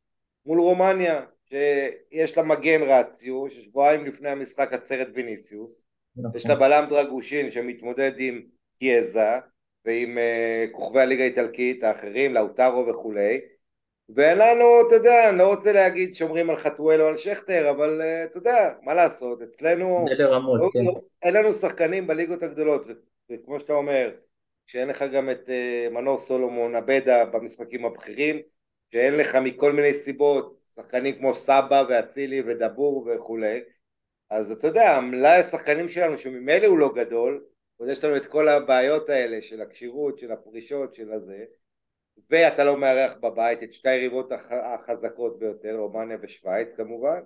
מול 0.45 0.60
רומניה, 0.60 1.25
שיש 1.45 2.38
לה 2.38 2.43
מגן 2.43 2.81
רציו, 2.81 3.50
ששבועיים 3.50 4.05
לפני 4.05 4.29
המשחק 4.29 4.74
עצרת 4.74 5.07
ויניסיוס, 5.13 5.86
נכון. 6.17 6.31
יש 6.36 6.45
לה 6.45 6.55
בלם 6.55 6.86
דרגושין 6.89 7.51
שמתמודד 7.51 8.12
עם 8.17 8.41
קיאזה 8.80 9.39
ועם 9.86 10.18
uh, 10.18 10.72
כוכבי 10.72 11.01
הליגה 11.01 11.24
האיטלקית 11.24 11.84
האחרים, 11.84 12.34
לאוטרו 12.34 12.88
וכולי, 12.88 13.42
ואין 14.10 14.38
לנו, 14.38 14.88
אתה 14.88 14.96
יודע, 14.96 15.30
אני 15.30 15.38
לא 15.38 15.48
רוצה 15.48 15.72
להגיד 15.72 16.15
שומרים 16.15 16.50
על 16.50 16.56
חתואל 16.56 17.01
או 17.01 17.08
על 17.08 17.18
שכטר, 17.18 17.70
אבל 17.70 18.01
uh, 18.01 18.32
אתה 18.32 18.38
יודע, 18.38 18.74
מה 18.82 18.94
לעשות, 18.94 19.42
אצלנו 19.42 20.06
רמות, 20.20 20.60
לא, 20.60 20.70
כן. 20.74 21.00
אין 21.24 21.34
לנו 21.34 21.53
שחקנים 21.53 22.08
בליגות 22.08 22.44
הגדולות, 22.44 22.88
וכמו 23.32 23.60
שאתה 23.60 23.74
אומר, 23.74 24.12
שאין 24.65 24.88
לך 24.88 25.06
גם 25.13 25.30
את 25.30 25.50
uh, 25.50 25.94
מנור 25.94 26.18
סולומון, 26.18 26.75
אבדה 26.75 27.25
במשחקים 27.25 27.86
הבכירים, 27.86 28.42
שאין 28.92 29.13
לך 29.13 29.36
מכל 29.36 29.72
מיני 29.72 29.94
סיבות 29.94 30.60
שחקנים 30.75 31.15
כמו 31.15 31.36
סבא 31.36 31.84
ואצילי 31.89 32.42
ודבור 32.42 33.08
וכולי, 33.08 33.62
אז 34.30 34.51
אתה 34.51 34.68
יודע, 34.68 34.96
המלאי 34.96 35.39
השחקנים 35.39 35.88
שלנו 35.88 36.18
שממילא 36.18 36.65
הוא 36.65 36.77
לא 36.77 36.94
גדול, 36.96 37.44
אז 37.80 37.88
יש 37.89 38.03
לנו 38.03 38.18
את 38.18 38.25
כל 38.25 38.48
הבעיות 38.50 39.10
האלה 39.10 39.42
של 39.42 39.62
הכשירות, 39.62 40.20
של 40.20 40.32
הפרישות, 40.32 40.96
של 40.96 41.12
הזה, 41.12 41.46
ואתה 42.30 42.63
לא 42.63 42.77
מארח 42.77 43.13
בבית 43.20 43.63
את 43.63 43.74
שתי 43.74 43.89
היריבות 43.89 44.32
החזקות 44.50 45.39
ביותר, 45.39 45.75
רומניה 45.75 46.18
ושווייץ 46.22 46.68
כמובן, 46.77 47.20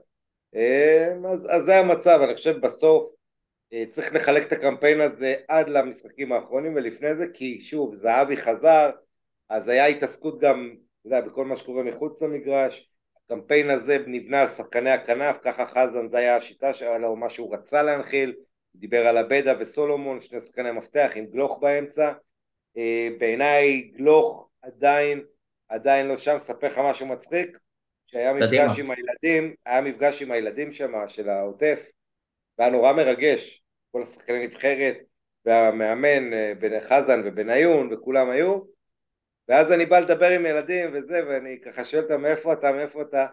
אמ, 0.54 1.26
אז, 1.26 1.48
אז 1.50 1.64
זה 1.64 1.78
המצב, 1.78 2.20
אני 2.24 2.36
חושב 2.36 2.58
בסוף 2.62 3.12
אה, 3.74 3.84
צריך 3.90 4.14
לחלק 4.14 4.48
את 4.48 4.52
הקמפיין 4.52 5.02
הזה 5.02 5.36
עד 5.48 5.70
למשחקים 5.70 6.32
האחרונים 6.32 6.76
ולפני 6.76 7.16
זה, 7.16 7.26
כי 7.34 7.62
שוב, 7.62 7.96
זהבי 7.96 8.38
חזר, 8.38 8.90
אז 9.50 9.68
היה 9.68 9.86
התעסקות 9.86 10.40
גם, 10.40 10.76
אתה 10.76 11.08
יודע, 11.08 11.22
בכל 11.22 11.46
מה 11.46 11.58
שקורה 11.58 11.84
מחוץ 11.84 12.22
למגרש, 12.22 12.90
הקמפיין 13.26 13.70
הזה 13.70 13.98
נבנה 14.08 14.42
על 14.42 14.48
שחקני 14.48 14.92
הכנף, 14.92 15.38
ככה 15.42 15.68
חזן 15.68 16.08
זה 16.08 16.18
היה 16.18 16.36
השיטה 16.36 16.74
שלו, 16.74 17.16
מה 17.16 17.30
שהוא 17.30 17.54
רצה 17.54 17.84
להנחיל, 17.84 18.36
דיבר 18.80 19.08
על 19.08 19.18
אבדה 19.18 19.54
וסולומון, 19.60 20.22
שני 20.22 20.42
שחקני 20.42 20.72
מפתח 20.72 21.12
עם 21.16 21.26
גלוך 21.26 21.60
באמצע, 21.62 22.12
אה, 22.78 23.08
בעיניי 23.20 23.82
גלוך 23.82 24.50
עדיין, 24.62 25.24
עדיין 25.70 26.08
לא 26.08 26.18
שם, 26.18 26.40
ספר 26.40 26.68
לך 26.68 26.78
משהו 26.78 27.06
מצחיק, 27.06 27.58
שהיה 28.08 28.34
מפגש 28.34 28.80
עם 28.80 28.92
הילדים, 28.92 29.56
היה 29.66 29.82
מפגש 29.82 30.22
עם 30.22 30.32
הילדים 30.32 30.72
שם, 30.72 30.94
של 31.08 31.30
העוטף, 31.30 31.86
והיה 32.58 32.72
נורא 32.72 32.94
מרגש, 32.94 33.64
כל 33.92 34.04
השחקני 34.04 34.48
נבחרת, 34.48 34.98
והמאמן 35.46 36.34
אה, 36.34 36.54
בן 36.60 36.80
חזן 36.80 37.22
ובניון 37.26 37.94
וכולם 37.94 38.30
היו, 38.30 38.60
ואז 39.48 39.72
אני 39.72 39.86
בא 39.86 40.00
לדבר 40.00 40.30
עם 40.30 40.46
ילדים 40.46 40.90
וזה, 40.94 41.22
ואני 41.28 41.62
ככה 41.66 41.86
שואל 41.86 42.04
אותם 42.04 42.22
מאיפה 42.22 42.54
אתה, 42.54 42.72
מאיפה 42.72 43.02
אתה, 43.02 43.26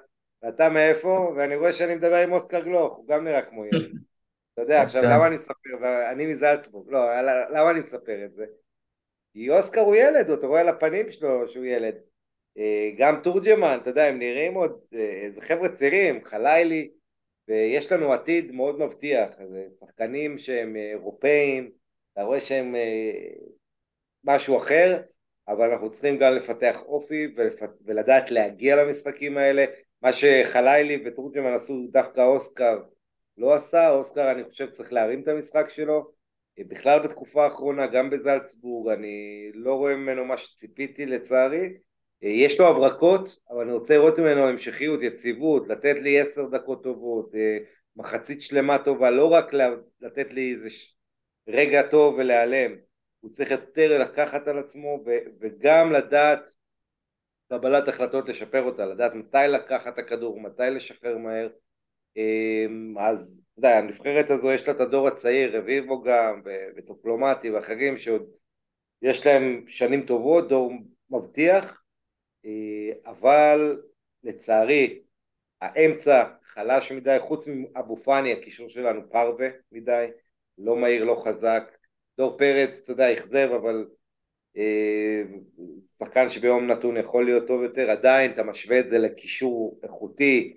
ואתה 0.42 0.68
מאיפה, 0.68 1.34
ואני 1.36 1.56
רואה 1.56 1.72
שאני 1.72 1.94
מדבר 1.94 2.16
עם 2.16 2.32
אוסקר 2.32 2.60
גלוך, 2.60 2.96
הוא 2.96 3.08
גם 3.08 3.24
נראה 3.24 3.42
כמו 3.42 3.66
ילד. 3.66 3.90
אתה 4.54 4.62
יודע, 4.62 4.82
עכשיו 4.82 5.02
אוקיי. 5.02 5.16
למה 5.16 5.26
אני 5.26 5.34
מספר, 5.34 5.70
ואני 5.80 6.26
מזלצבורג, 6.26 6.90
לא, 6.90 7.20
למה 7.50 7.70
אני 7.70 7.78
מספר 7.78 8.24
את 8.24 8.34
זה? 8.34 8.46
כי 9.32 9.50
אוסקר 9.50 9.80
הוא 9.80 9.96
ילד, 9.96 10.30
אתה 10.30 10.46
רואה 10.46 10.60
על 10.60 10.68
הפנים 10.68 11.10
שלו 11.10 11.48
שהוא 11.48 11.64
ילד. 11.64 11.94
אה, 12.58 12.90
גם 12.98 13.20
תורג'מן, 13.22 13.78
אתה 13.82 13.90
יודע, 13.90 14.04
הם 14.04 14.18
נראים 14.18 14.54
עוד, 14.54 14.80
אה, 14.94 15.26
זה 15.30 15.40
חבר'ה 15.40 15.68
צעירים, 15.68 16.24
חלילי, 16.24 16.90
ויש 17.48 17.92
לנו 17.92 18.12
עתיד 18.12 18.52
מאוד 18.52 18.78
מבטיח, 18.78 19.30
זה 19.48 19.66
שחקנים 19.80 20.38
שהם 20.38 20.76
אירופאים, 20.76 21.70
אתה 22.12 22.22
רואה 22.22 22.40
שהם 22.40 22.74
אה, 22.74 23.30
משהו 24.24 24.58
אחר, 24.58 25.02
אבל 25.48 25.70
אנחנו 25.70 25.90
צריכים 25.90 26.18
גם 26.18 26.32
לפתח 26.32 26.82
אופי 26.86 27.28
ולפ... 27.36 27.60
ולדעת 27.84 28.30
להגיע 28.30 28.76
למשחקים 28.76 29.38
האלה, 29.38 29.64
מה 30.02 30.12
שחלילי 30.12 31.02
וטרוטמן 31.04 31.52
עשו 31.54 31.86
דווקא 31.90 32.20
אוסקר 32.20 32.82
לא 33.38 33.54
עשה, 33.54 33.90
אוסקר 33.90 34.30
אני 34.30 34.44
חושב 34.44 34.70
צריך 34.70 34.92
להרים 34.92 35.22
את 35.22 35.28
המשחק 35.28 35.68
שלו, 35.68 36.10
בכלל 36.58 36.98
בתקופה 36.98 37.44
האחרונה, 37.44 37.86
גם 37.86 38.10
בזלצבורג, 38.10 38.92
אני 38.92 39.50
לא 39.54 39.74
רואה 39.74 39.96
ממנו 39.96 40.24
מה 40.24 40.38
שציפיתי 40.38 41.06
לצערי, 41.06 41.76
יש 42.22 42.60
לו 42.60 42.66
הברקות, 42.66 43.38
אבל 43.50 43.62
אני 43.62 43.72
רוצה 43.72 43.94
לראות 43.94 44.18
ממנו 44.18 44.48
המשכיות, 44.48 45.02
יציבות, 45.02 45.68
לתת 45.68 45.96
לי 46.00 46.20
עשר 46.20 46.48
דקות 46.48 46.82
טובות, 46.82 47.32
מחצית 47.96 48.42
שלמה 48.42 48.78
טובה, 48.78 49.10
לא 49.10 49.32
רק 49.32 49.50
לתת 50.00 50.32
לי 50.32 50.54
איזה 50.54 50.68
רגע 51.48 51.82
טוב 51.90 52.14
ולהיעלם, 52.18 52.76
הוא 53.20 53.30
צריך 53.30 53.50
יותר 53.50 53.98
לקחת 53.98 54.48
על 54.48 54.58
עצמו 54.58 55.04
וגם 55.40 55.92
לדעת 55.92 56.52
קבלת 57.48 57.88
החלטות 57.88 58.28
לשפר 58.28 58.62
אותה, 58.62 58.86
לדעת 58.86 59.14
מתי 59.14 59.38
לקחת 59.48 59.94
את 59.94 59.98
הכדור, 59.98 60.40
מתי 60.40 60.62
לשחרר 60.70 61.18
מהר 61.18 61.48
אז 62.98 63.42
אתה 63.52 63.58
יודע, 63.58 63.78
הנבחרת 63.78 64.30
הזו 64.30 64.52
יש 64.52 64.68
לה 64.68 64.74
את 64.74 64.80
הדור 64.80 65.08
הצעיר, 65.08 65.58
רביבו 65.58 66.02
גם, 66.02 66.42
וטופלומטי 66.76 67.50
ואחרים 67.50 67.98
שעוד 67.98 68.22
יש 69.02 69.26
להם 69.26 69.64
שנים 69.66 70.06
טובות, 70.06 70.48
דור 70.48 70.72
מבטיח, 71.10 71.82
אה, 72.44 73.10
אבל 73.10 73.82
לצערי 74.24 75.02
האמצע 75.60 76.24
חלש 76.44 76.92
מדי, 76.92 77.16
חוץ 77.20 77.46
מאבו 77.46 77.96
פאני 77.96 78.32
הקישור 78.32 78.68
שלנו 78.68 79.10
פרווה 79.10 79.48
מדי, 79.72 80.06
לא 80.58 80.76
מהיר, 80.76 81.04
לא 81.04 81.22
חזק, 81.24 81.76
דור 82.18 82.38
פרץ, 82.38 82.80
אתה 82.84 82.92
יודע, 82.92 83.12
אכזב, 83.12 83.48
אבל 83.56 83.86
אה, 84.56 85.22
שחקן 85.98 86.28
שביום 86.28 86.66
נתון 86.66 86.96
יכול 86.96 87.24
להיות 87.24 87.46
טוב 87.46 87.62
יותר, 87.62 87.90
עדיין 87.90 88.32
אתה 88.32 88.42
משווה 88.42 88.80
את 88.80 88.90
זה 88.90 88.98
לקישור 88.98 89.80
איכותי, 89.82 90.56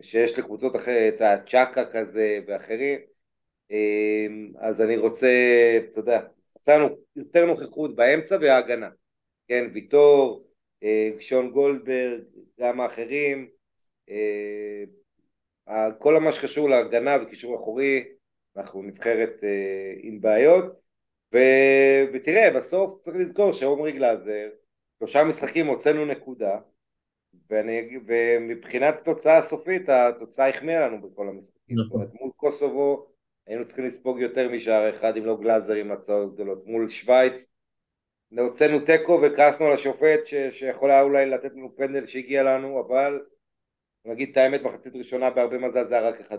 שיש 0.00 0.38
לקבוצות 0.38 0.76
אחרת, 0.76 1.14
את 1.14 1.20
הצ'אקה 1.20 1.84
כזה 1.92 2.38
ואחרים, 2.46 2.98
אה, 3.70 4.26
אז 4.58 4.80
אני 4.80 4.96
רוצה, 4.96 5.28
אתה 5.92 6.00
יודע, 6.00 6.20
עשה 6.54 6.78
לנו 6.78 6.96
יותר 7.16 7.46
נוכחות 7.46 7.96
באמצע 7.96 8.36
וההגנה, 8.40 8.88
כן, 9.48 9.70
ויטור, 9.72 10.46
אה, 10.82 11.10
שון 11.20 11.50
גולדברג, 11.50 12.22
גם 12.60 12.80
האחרים, 12.80 13.48
כל 15.98 16.20
מה 16.20 16.32
שקשור 16.32 16.68
להגנה 16.70 17.16
וקישור 17.22 17.56
אחורי, 17.56 18.04
אנחנו 18.56 18.82
נבחרת 18.82 19.44
עם 20.02 20.20
בעיות, 20.20 20.64
ו... 21.34 21.38
ותראה, 22.12 22.50
בסוף 22.56 23.00
צריך 23.00 23.16
לזכור 23.16 23.52
שעומרי 23.52 23.92
גלאזר, 23.92 24.48
שלושה 24.98 25.24
משחקים 25.24 25.66
הוצאנו 25.66 26.04
נקודה, 26.04 26.58
ואני... 27.50 27.98
ומבחינת 28.06 28.94
התוצאה 29.00 29.38
הסופית, 29.38 29.88
התוצאה 29.88 30.48
החמיאה 30.48 30.88
לנו 30.88 31.02
בכל 31.02 31.28
המשחקים. 31.28 31.76
נכון. 31.78 31.84
זאת 31.84 31.94
אומרת, 31.94 32.08
מול 32.20 32.30
קוסובו 32.36 33.06
היינו 33.46 33.64
צריכים 33.64 33.84
לספוג 33.84 34.20
יותר 34.20 34.48
משער 34.48 34.96
אחד, 34.96 35.16
אם 35.16 35.26
לא 35.26 35.36
גלאזר 35.36 35.74
עם 35.74 35.92
הצעות 35.92 36.34
גדולות. 36.34 36.66
מול 36.66 36.88
שווייץ 36.88 37.46
הוצאנו 38.38 38.80
תיקו 38.80 39.20
וכעסנו 39.22 39.66
על 39.66 39.72
השופט 39.72 40.26
ש... 40.26 40.34
שיכול 40.34 40.90
היה 40.90 41.02
אולי 41.02 41.26
לתת 41.26 41.52
לנו 41.52 41.76
פנדל 41.76 42.06
שהגיע 42.06 42.42
לנו, 42.42 42.80
אבל 42.80 43.20
נגיד 44.04 44.28
את 44.30 44.36
האמת, 44.36 44.62
מחצית 44.62 44.96
ראשונה 44.96 45.30
בהרבה 45.30 45.58
מזל 45.58 45.88
זה 45.88 45.98
היה 45.98 46.08
רק 46.08 46.20
1-0. 46.20 46.34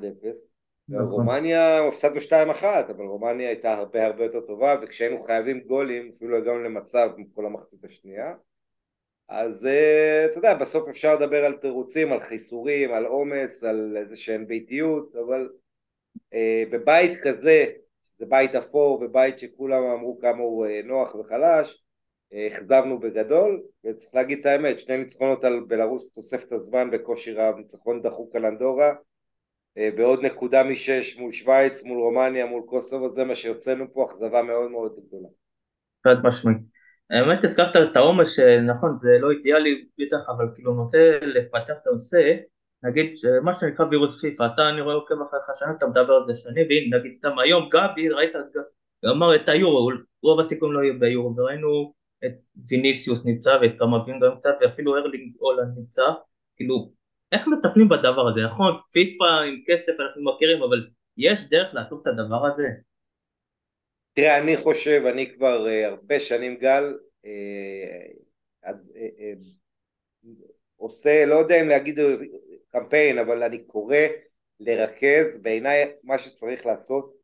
נכון. 0.90 1.06
רומניה 1.06 1.88
הפסדנו 1.88 2.20
2-1, 2.62 2.64
אבל 2.64 3.06
רומניה 3.06 3.48
הייתה 3.48 3.74
הרבה 3.74 4.06
הרבה 4.06 4.24
יותר 4.24 4.42
טובה, 4.42 4.76
וכשהיינו 4.82 5.24
חייבים 5.24 5.60
גולים, 5.60 6.12
אפילו 6.18 6.38
הגענו 6.38 6.60
למצב 6.60 7.10
כל 7.36 7.46
המחצית 7.46 7.86
השנייה. 7.86 8.34
אז 9.30 9.66
אה, 9.66 10.26
אתה 10.26 10.38
יודע, 10.38 10.54
בסוף 10.54 10.90
אפשר 10.90 11.16
לדבר 11.16 11.46
על 11.46 11.58
תירוצים, 11.58 12.12
על 12.12 12.20
חיסורים, 12.20 12.94
על 12.94 13.06
עומס, 13.06 13.64
על 13.64 13.98
איזה 13.98 14.16
שהן 14.16 14.48
ביתיות, 14.48 15.16
אבל 15.16 15.50
אה, 16.34 16.64
בבית 16.72 17.20
כזה, 17.22 17.66
זה 18.20 18.26
בית 18.26 18.56
אפור 18.56 19.02
ובית 19.02 19.40
שכולם 19.40 19.84
אמרו 19.84 20.20
כמה 20.22 20.38
הוא 20.38 20.66
אה, 20.66 20.82
נוח 20.84 21.16
וחלש, 21.16 21.84
אכזבנו 22.48 23.00
בגדול, 23.00 23.62
וצריך 23.86 24.16
להגיד 24.16 24.40
את 24.40 24.46
האמת, 24.46 24.80
שני 24.80 24.98
ניצחונות 24.98 25.44
על 25.44 25.60
בלרוס 25.68 26.04
תוספת 26.16 26.52
הזמן 26.52 26.92
בקושי 26.92 27.34
רב, 27.34 27.56
ניצחון 27.58 28.02
דחוק 28.02 28.36
על 28.36 28.46
אנדורה, 28.46 28.94
ועוד 29.98 30.26
נקודה 30.26 30.64
משש 30.64 31.18
מול 31.18 31.32
שווייץ, 31.32 31.84
מול 31.84 32.00
רומניה, 32.00 32.46
מול 32.46 32.64
קוסובו, 32.66 33.16
זה 33.16 33.24
מה 33.24 33.36
שיוצאנו 33.36 33.94
פה, 33.94 34.06
אכזבה 34.06 34.42
מאוד 34.42 34.72
מאוד 34.72 35.00
גדולה. 35.08 35.28
חד 36.04 36.16
משמעית. 36.24 36.81
האמת 37.12 37.44
הזכרת 37.44 37.76
את 37.76 37.96
העומס 37.96 38.36
שנכון 38.36 38.98
זה 39.02 39.18
לא 39.20 39.32
אידיאלי 39.32 39.86
בטח 40.00 40.30
אבל 40.30 40.46
כאילו 40.56 40.76
רוצה 40.76 41.20
לפתח 41.22 41.74
את 41.82 41.88
הנושא 41.88 42.36
נגיד 42.84 43.14
מה 43.44 43.54
שנקרא 43.54 43.86
וירוס 43.92 44.22
פיפא 44.22 44.48
אתה 44.54 44.70
אני 44.70 44.82
רואה 44.82 44.96
עוקב 44.96 45.22
אחריך 45.22 45.44
שנה 45.60 45.72
אתה 45.78 45.88
מדבר 45.88 46.14
על 46.14 46.24
זה 46.28 46.36
שנים 46.36 46.68
והנה 46.70 46.98
נגיד 46.98 47.12
סתם 47.12 47.40
היום 47.40 47.70
גבי 47.70 48.10
ראית 48.10 48.34
אמר 49.12 49.36
את 49.36 49.50
היורו 49.50 49.90
רוב 50.24 50.40
הסיכום 50.40 50.74
לא 50.74 50.80
יהיה 50.80 50.94
ביורו 51.00 51.36
וראינו 51.38 51.94
את 52.26 52.32
ויניסיוס 52.70 53.26
נמצא 53.26 53.58
ואת 53.62 53.72
כמה 53.80 54.04
וינגר 54.06 54.34
נמצא 54.34 54.50
ואפילו 54.62 54.98
ארלינג 54.98 55.36
אולנד 55.42 55.78
נמצא 55.78 56.04
כאילו 56.56 56.92
איך 57.32 57.48
מטפלים 57.48 57.90
בדבר 57.90 58.28
הזה? 58.28 58.42
נכון 58.42 58.74
פיפא 58.92 59.24
עם 59.24 59.62
כסף 59.68 59.92
אנחנו 60.00 60.24
מכירים 60.24 60.64
אבל 60.64 60.88
יש 61.18 61.50
דרך 61.50 61.74
לעשות 61.74 62.02
את 62.02 62.08
הדבר 62.08 62.46
הזה 62.46 62.68
תראה, 64.14 64.38
אני 64.38 64.58
חושב, 64.58 65.04
אני 65.06 65.34
כבר 65.34 65.66
uh, 65.66 65.88
הרבה 65.88 66.20
שנים 66.20 66.56
גל, 66.56 66.98
uh, 67.26 67.28
uh, 68.66 68.72
עושה, 70.76 71.26
לא 71.26 71.36
יודע 71.36 71.62
אם 71.62 71.68
להגיד 71.68 72.00
קמפיין, 72.72 73.18
אבל 73.18 73.44
אני 73.44 73.64
קורא 73.64 73.98
לרכז, 74.60 75.38
בעיניי 75.42 75.94
מה 76.04 76.18
שצריך 76.18 76.66
לעשות 76.66 77.22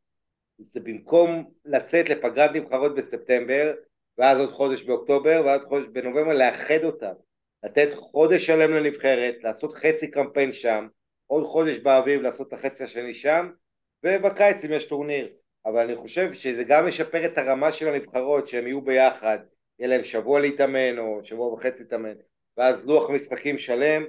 זה 0.58 0.80
במקום 0.80 1.50
לצאת 1.64 2.08
לפגרת 2.08 2.50
נבחרות 2.54 2.94
בספטמבר, 2.94 3.74
ואז 4.18 4.38
עוד 4.38 4.52
חודש 4.52 4.82
באוקטובר, 4.82 5.42
ואז 5.46 5.60
חודש 5.64 5.86
בנובמבר, 5.86 6.32
לאחד 6.32 6.84
אותם, 6.84 7.12
לתת 7.64 7.94
חודש 7.94 8.46
שלם 8.46 8.70
לנבחרת, 8.72 9.34
לעשות 9.42 9.74
חצי 9.74 10.10
קמפיין 10.10 10.52
שם, 10.52 10.88
עוד 11.26 11.44
חודש 11.44 11.76
באביב 11.76 12.22
לעשות 12.22 12.48
את 12.48 12.52
החצי 12.52 12.84
השני 12.84 13.14
שם, 13.14 13.50
ובקיץ 14.04 14.64
אם 14.64 14.72
יש 14.72 14.84
טורניר. 14.84 15.37
אבל 15.68 15.78
אני 15.80 15.96
חושב 15.96 16.32
שזה 16.32 16.64
גם 16.64 16.88
ישפר 16.88 17.24
את 17.26 17.38
הרמה 17.38 17.72
של 17.72 17.88
הנבחרות 17.88 18.48
שהם 18.48 18.66
יהיו 18.66 18.80
ביחד, 18.80 19.38
יהיה 19.78 19.88
להם 19.88 20.04
שבוע 20.04 20.40
להתאמן 20.40 20.98
או 20.98 21.20
שבוע 21.24 21.52
וחצי 21.52 21.82
להתאמן, 21.82 22.14
ואז 22.56 22.86
לוח 22.86 23.10
משחקים 23.10 23.58
שלם, 23.58 24.04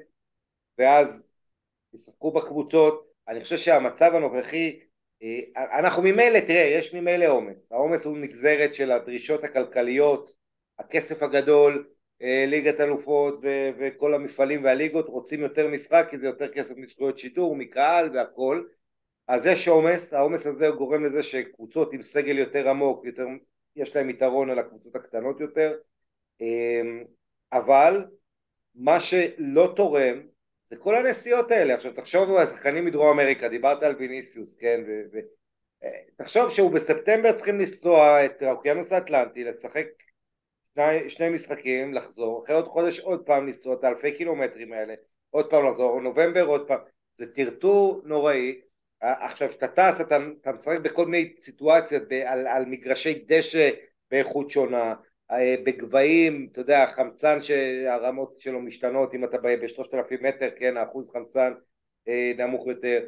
ואז 0.78 1.28
ישחקו 1.94 2.32
בקבוצות. 2.32 3.10
אני 3.28 3.42
חושב 3.44 3.58
שהמצב 3.58 4.12
הנוכחי, 4.16 4.80
אה, 5.24 5.80
אנחנו 5.80 6.04
ממילא, 6.04 6.40
תראה, 6.40 6.62
יש 6.62 6.94
ממילא 6.94 7.26
עומס, 7.26 7.72
העומס 7.72 8.06
הוא 8.06 8.18
נגזרת 8.18 8.74
של 8.74 8.92
הדרישות 8.92 9.44
הכלכליות, 9.44 10.34
הכסף 10.80 11.24
הגדול, 11.24 11.88
אה, 12.22 12.46
ליגת 12.48 12.80
אלופות 12.80 13.40
ו- 13.44 13.70
וכל 13.80 14.14
המפעלים 14.14 14.64
והליגות 14.64 15.08
רוצים 15.08 15.42
יותר 15.42 15.68
משחק 15.68 16.08
כי 16.10 16.18
זה 16.18 16.28
יותר 16.28 16.48
כסף 16.48 16.78
מזכויות 16.78 17.20
שידור, 17.20 17.56
מקהל 17.56 18.10
והכל 18.14 18.64
אז 19.30 19.46
יש 19.46 19.68
עומס, 19.68 20.14
העומס 20.14 20.46
הזה 20.46 20.70
גורם 20.70 21.06
לזה 21.06 21.24
שקבוצות 21.24 21.94
עם 21.94 22.04
סגל 22.04 22.38
יותר 22.38 22.70
עמוק, 22.70 23.06
יותר, 23.06 23.26
יש 23.76 23.96
להם 23.96 24.10
יתרון 24.10 24.50
על 24.50 24.60
הקבוצות 24.60 24.96
הקטנות 24.96 25.40
יותר, 25.40 25.78
אמ, 26.42 27.04
אבל 27.54 28.06
מה 28.76 29.00
שלא 29.00 29.74
תורם 29.76 30.22
זה 30.70 30.76
כל 30.76 30.96
הנסיעות 30.96 31.52
האלה, 31.52 31.74
עכשיו 31.74 31.94
תחשוב 31.94 32.30
על 32.30 32.48
השחקנים 32.48 32.86
מדרום 32.86 33.20
אמריקה, 33.20 33.50
דיברת 33.50 33.84
על 33.84 33.96
ויניסיוס, 33.96 34.56
כן, 34.56 34.82
ו... 34.88 34.92
ו... 35.14 35.18
תחשוב 36.18 36.50
שהוא 36.50 36.72
בספטמבר 36.72 37.32
צריכים 37.32 37.60
לנסוע 37.60 38.26
את 38.26 38.42
האוקיינוס 38.42 38.92
האטלנטי, 38.92 39.44
לשחק 39.44 39.86
שני, 40.76 41.10
שני 41.10 41.30
משחקים, 41.30 41.94
לחזור, 41.94 42.44
אחרי 42.44 42.56
עוד 42.56 42.68
חודש 42.68 43.00
עוד 43.00 43.26
פעם 43.26 43.48
לנסוע 43.48 43.74
את 43.74 43.84
האלפי 43.84 44.12
קילומטרים 44.12 44.74
האלה, 44.74 44.94
עוד 45.30 45.50
פעם 45.50 45.68
לחזור, 45.68 46.02
נובמבר 46.02 46.46
עוד 46.46 46.68
פעם, 46.68 46.80
זה 47.16 47.26
טרטור 47.34 48.02
נוראי, 48.06 48.62
עכשיו 49.02 49.50
כשאתה 49.50 49.68
טס 49.68 50.02
אתה, 50.02 50.18
אתה 50.42 50.52
משחק 50.52 50.80
בכל 50.80 51.06
מיני 51.06 51.34
סיטואציות 51.38 52.04
ב, 52.10 52.14
על, 52.14 52.48
על 52.48 52.66
מגרשי 52.66 53.26
דשא 53.28 53.70
באיכות 54.12 54.52
שונה 54.52 54.94
אה, 55.32 55.56
בגבהים, 55.64 56.48
אתה 56.52 56.62
יודע, 56.62 56.86
חמצן 56.88 57.42
שהרמות 57.42 58.40
שלו 58.40 58.62
משתנות 58.62 59.14
אם 59.14 59.24
אתה 59.24 59.38
בשלושת 59.38 59.94
אלפים 59.94 60.20
מטר, 60.22 60.50
כן, 60.56 60.78
האחוז 60.78 61.10
חמצן 61.10 61.54
אה, 62.08 62.32
נמוך 62.38 62.68
יותר 62.68 63.00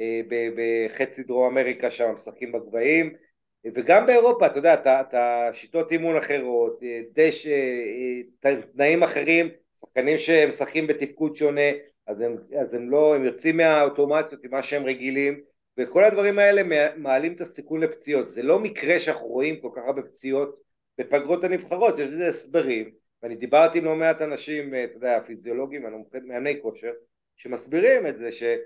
אה, 0.00 0.20
בחצי 0.56 1.22
דרום 1.22 1.46
אמריקה 1.58 1.90
שם 1.90 2.12
משחקים 2.14 2.52
בגבהים. 2.52 3.14
וגם 3.74 4.06
באירופה, 4.06 4.46
אתה 4.46 4.58
יודע, 4.58 4.74
אתה, 4.74 5.00
אתה 5.00 5.50
שיטות 5.52 5.92
אימון 5.92 6.16
אחרות, 6.16 6.80
דשא, 7.12 7.50
תנאים 8.74 9.02
אחרים, 9.02 9.48
שחקנים 9.80 10.18
שמשחקים 10.18 10.86
בתפקוד 10.86 11.36
שונה 11.36 11.70
אז 12.08 12.20
הם, 12.20 12.36
אז 12.60 12.74
הם 12.74 12.90
לא, 12.90 13.14
הם 13.14 13.24
יוצאים 13.24 13.56
מהאוטומציות 13.56 14.44
ממה 14.44 14.62
שהם 14.62 14.84
רגילים 14.84 15.40
וכל 15.78 16.04
הדברים 16.04 16.38
האלה 16.38 16.62
מעלים 16.96 17.32
את 17.32 17.40
הסיכון 17.40 17.80
לפציעות. 17.80 18.28
זה 18.28 18.42
לא 18.42 18.58
מקרה 18.58 19.00
שאנחנו 19.00 19.26
רואים 19.26 19.60
כל 19.60 19.70
כך 19.76 19.82
הרבה 19.86 20.02
פציעות 20.02 20.60
בפגרות 20.98 21.44
הנבחרות 21.44 21.98
יש 21.98 22.08
לזה 22.08 22.28
הסברים. 22.28 22.90
ואני 23.22 23.36
דיברתי 23.36 23.78
עם 23.78 23.84
לא 23.84 23.96
מעט 23.96 24.22
אנשים, 24.22 24.74
אתה 24.74 24.96
יודע, 24.96 25.20
פיזיולוגים, 25.26 25.84
מאמני 26.24 26.62
כושר 26.62 26.92
שמסבירים 27.36 28.06
את 28.06 28.18
זה 28.18 28.32
שאתה 28.32 28.62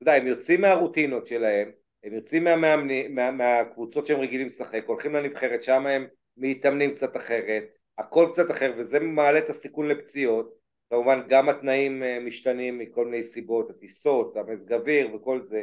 יודע, 0.00 0.14
הם 0.14 0.26
יוצאים 0.26 0.60
מהרוטינות 0.60 1.26
שלהם 1.26 1.70
הם 2.04 2.14
יוצאים 2.14 2.44
מהמאמנים, 2.44 3.14
מה, 3.14 3.30
מהקבוצות 3.30 4.06
שהם 4.06 4.20
רגילים 4.20 4.46
לשחק, 4.46 4.84
הולכים 4.86 5.14
לנבחרת, 5.14 5.62
שם 5.62 5.86
הם 5.86 6.06
מתאמנים 6.36 6.94
קצת 6.94 7.16
אחרת, 7.16 7.64
הכל 7.98 8.28
קצת 8.32 8.50
אחר, 8.50 8.72
וזה 8.76 9.00
מעלה 9.00 9.38
את 9.38 9.50
הסיכון 9.50 9.88
לפציעות, 9.88 10.54
כמובן 10.92 11.20
גם 11.28 11.48
התנאים 11.48 12.02
אה, 12.02 12.18
משתנים 12.20 12.78
מכל 12.78 13.04
מיני 13.04 13.24
סיבות, 13.24 13.70
הטיסות, 13.70 14.36
המזג 14.36 14.72
אוויר 14.72 15.14
וכל 15.14 15.42
זה. 15.42 15.62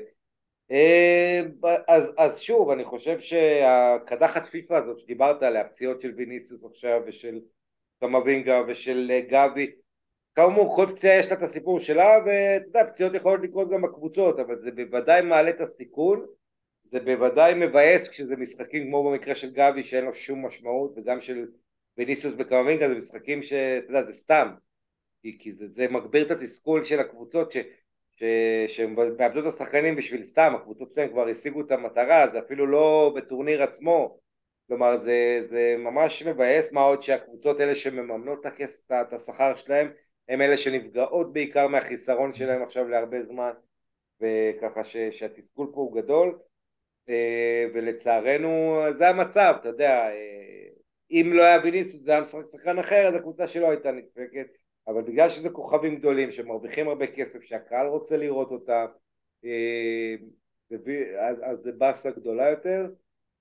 אה, 0.71 1.41
אז, 1.87 2.13
אז 2.17 2.39
שוב, 2.39 2.69
אני 2.69 2.83
חושב 2.83 3.19
שהקדחת 3.19 4.45
פיפ"א 4.45 4.73
הזאת 4.73 4.99
שדיברת 4.99 5.43
עליה, 5.43 5.61
הפציעות 5.61 6.01
של 6.01 6.13
ויניסיוס 6.15 6.63
עכשיו 6.65 7.01
ושל 7.05 7.39
קמבינגה 7.99 8.61
ושל 8.67 9.11
אה, 9.11 9.21
גבי, 9.21 9.71
כאמור 10.35 10.75
כל 10.75 10.85
פציעה 10.95 11.19
יש 11.19 11.27
לה 11.27 11.33
את 11.33 11.43
הסיפור 11.43 11.79
שלה 11.79 12.17
ואתה 12.25 12.65
יודע, 12.67 12.89
פציעות 12.89 13.13
יכולות 13.13 13.41
לקרות 13.41 13.69
גם 13.69 13.81
בקבוצות, 13.81 14.39
אבל 14.39 14.59
זה 14.59 14.71
בוודאי 14.71 15.21
מעלה 15.21 15.49
את 15.49 15.61
הסיכון, 15.61 16.25
זה 16.83 16.99
בוודאי 16.99 17.53
מבאס 17.55 18.07
כשזה 18.07 18.35
משחקים 18.35 18.87
כמו 18.87 19.11
במקרה 19.11 19.35
של 19.35 19.53
גבי 19.53 19.83
שאין 19.83 20.05
לו 20.05 20.13
שום 20.13 20.45
משמעות 20.45 20.93
וגם 20.97 21.21
של 21.21 21.47
ויניסיוס 21.97 22.33
וקמבינגה 22.37 22.89
זה 22.89 22.95
משחקים 22.95 23.43
שאתה 23.43 23.89
יודע, 23.89 24.03
זה 24.03 24.13
סתם 24.13 24.49
כי, 25.21 25.37
כי 25.39 25.53
זה, 25.53 25.67
זה 25.67 25.87
מגביר 25.87 26.25
את 26.25 26.31
התסכול 26.31 26.83
של 26.83 26.99
הקבוצות 26.99 27.51
ש, 27.51 27.57
ש, 28.11 28.23
שהן 28.67 28.95
מאבדות 29.17 29.43
את 29.43 29.53
השחקנים 29.53 29.95
בשביל 29.95 30.23
סתם, 30.23 30.53
הקבוצות 30.55 30.91
שלהם 30.95 31.09
כבר 31.09 31.27
השיגו 31.27 31.61
את 31.61 31.71
המטרה, 31.71 32.27
זה 32.31 32.39
אפילו 32.39 32.67
לא 32.67 33.13
בטורניר 33.15 33.63
עצמו, 33.63 34.19
כלומר 34.67 34.97
זה, 34.97 35.39
זה 35.41 35.75
ממש 35.77 36.23
מבאס, 36.23 36.71
מה 36.71 36.81
עוד 36.81 37.01
שהקבוצות 37.01 37.59
האלה 37.59 37.75
שמממנות 37.75 38.45
את 38.91 39.13
השכר 39.13 39.55
שלהם 39.55 39.91
הם 40.29 40.41
אלה 40.41 40.57
שנפגעות 40.57 41.33
בעיקר 41.33 41.67
מהחיסרון 41.67 42.33
שלהם 42.33 42.63
עכשיו 42.63 42.87
להרבה 42.87 43.23
זמן 43.23 43.51
וככה 44.21 44.83
ש, 44.83 44.97
שהתסכול 44.97 45.67
פה 45.73 45.81
הוא 45.81 45.95
גדול. 45.95 46.39
אה, 47.09 47.65
ולצערנו 47.73 48.81
זה 48.93 49.09
המצב, 49.09 49.55
אתה 49.59 49.69
יודע, 49.69 50.09
אה, 50.09 50.67
אם 51.11 51.31
לא 51.33 51.43
היה 51.43 51.59
ויניסוס 51.63 52.01
זה 52.01 52.11
היה 52.11 52.21
משחק 52.21 52.45
שחקן 52.51 52.79
אחר 52.79 53.07
אז 53.07 53.15
הקבוצה 53.15 53.47
שלו 53.47 53.69
הייתה 53.69 53.91
נדפקת 53.91 54.47
אבל 54.87 55.01
בגלל 55.01 55.29
שזה 55.29 55.49
כוכבים 55.49 55.95
גדולים 55.95 56.31
שמרוויחים 56.31 56.87
הרבה 56.87 57.07
כסף 57.07 57.41
שהקהל 57.41 57.87
רוצה 57.87 58.17
לראות 58.17 58.51
אותם 58.51 58.85
אה, 59.45 60.15
אז, 61.19 61.59
זה 61.63 61.71
באסה 61.71 62.11
גדולה 62.11 62.49
יותר 62.49 62.87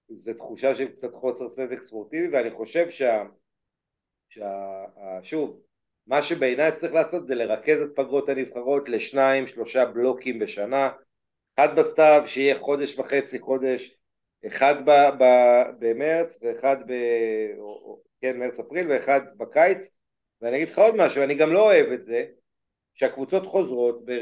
זו 0.08 0.34
תחושה 0.34 0.74
של 0.74 0.88
קצת 0.88 1.14
חוסר 1.14 1.48
סדק 1.48 1.82
ספורטיבי 1.82 2.28
ואני 2.28 2.50
חושב 2.50 2.90
שה... 2.90 3.24
שה... 4.28 4.84
שוב 5.22 5.60
מה 6.06 6.22
שבעיניי 6.22 6.72
צריך 6.72 6.92
לעשות 6.92 7.26
זה 7.26 7.34
לרכז 7.34 7.82
את 7.82 7.90
פגרות 7.96 8.28
הנבחרות 8.28 8.88
לשניים 8.88 9.46
שלושה 9.46 9.84
בלוקים 9.84 10.38
בשנה 10.38 10.90
אחד 11.54 11.78
בסתיו 11.78 12.22
שיהיה 12.26 12.58
חודש 12.58 12.98
וחצי 12.98 13.38
חודש 13.38 13.96
אחד 14.46 14.74
ב, 14.84 14.90
ב, 14.90 15.24
במרץ 15.78 16.38
ואחד 16.42 16.76
ב... 16.86 16.92
כן 18.20 18.38
מרץ 18.38 18.58
אפריל 18.58 18.90
ואחד 18.90 19.20
בקיץ 19.36 19.90
ואני 20.42 20.56
אגיד 20.56 20.68
לך 20.68 20.78
עוד 20.78 20.96
משהו, 20.96 21.22
אני 21.22 21.34
גם 21.34 21.52
לא 21.52 21.60
אוהב 21.60 21.92
את 21.92 22.04
זה 22.04 22.24
שהקבוצות 22.94 23.46
חוזרות 23.46 24.04
ב... 24.04 24.12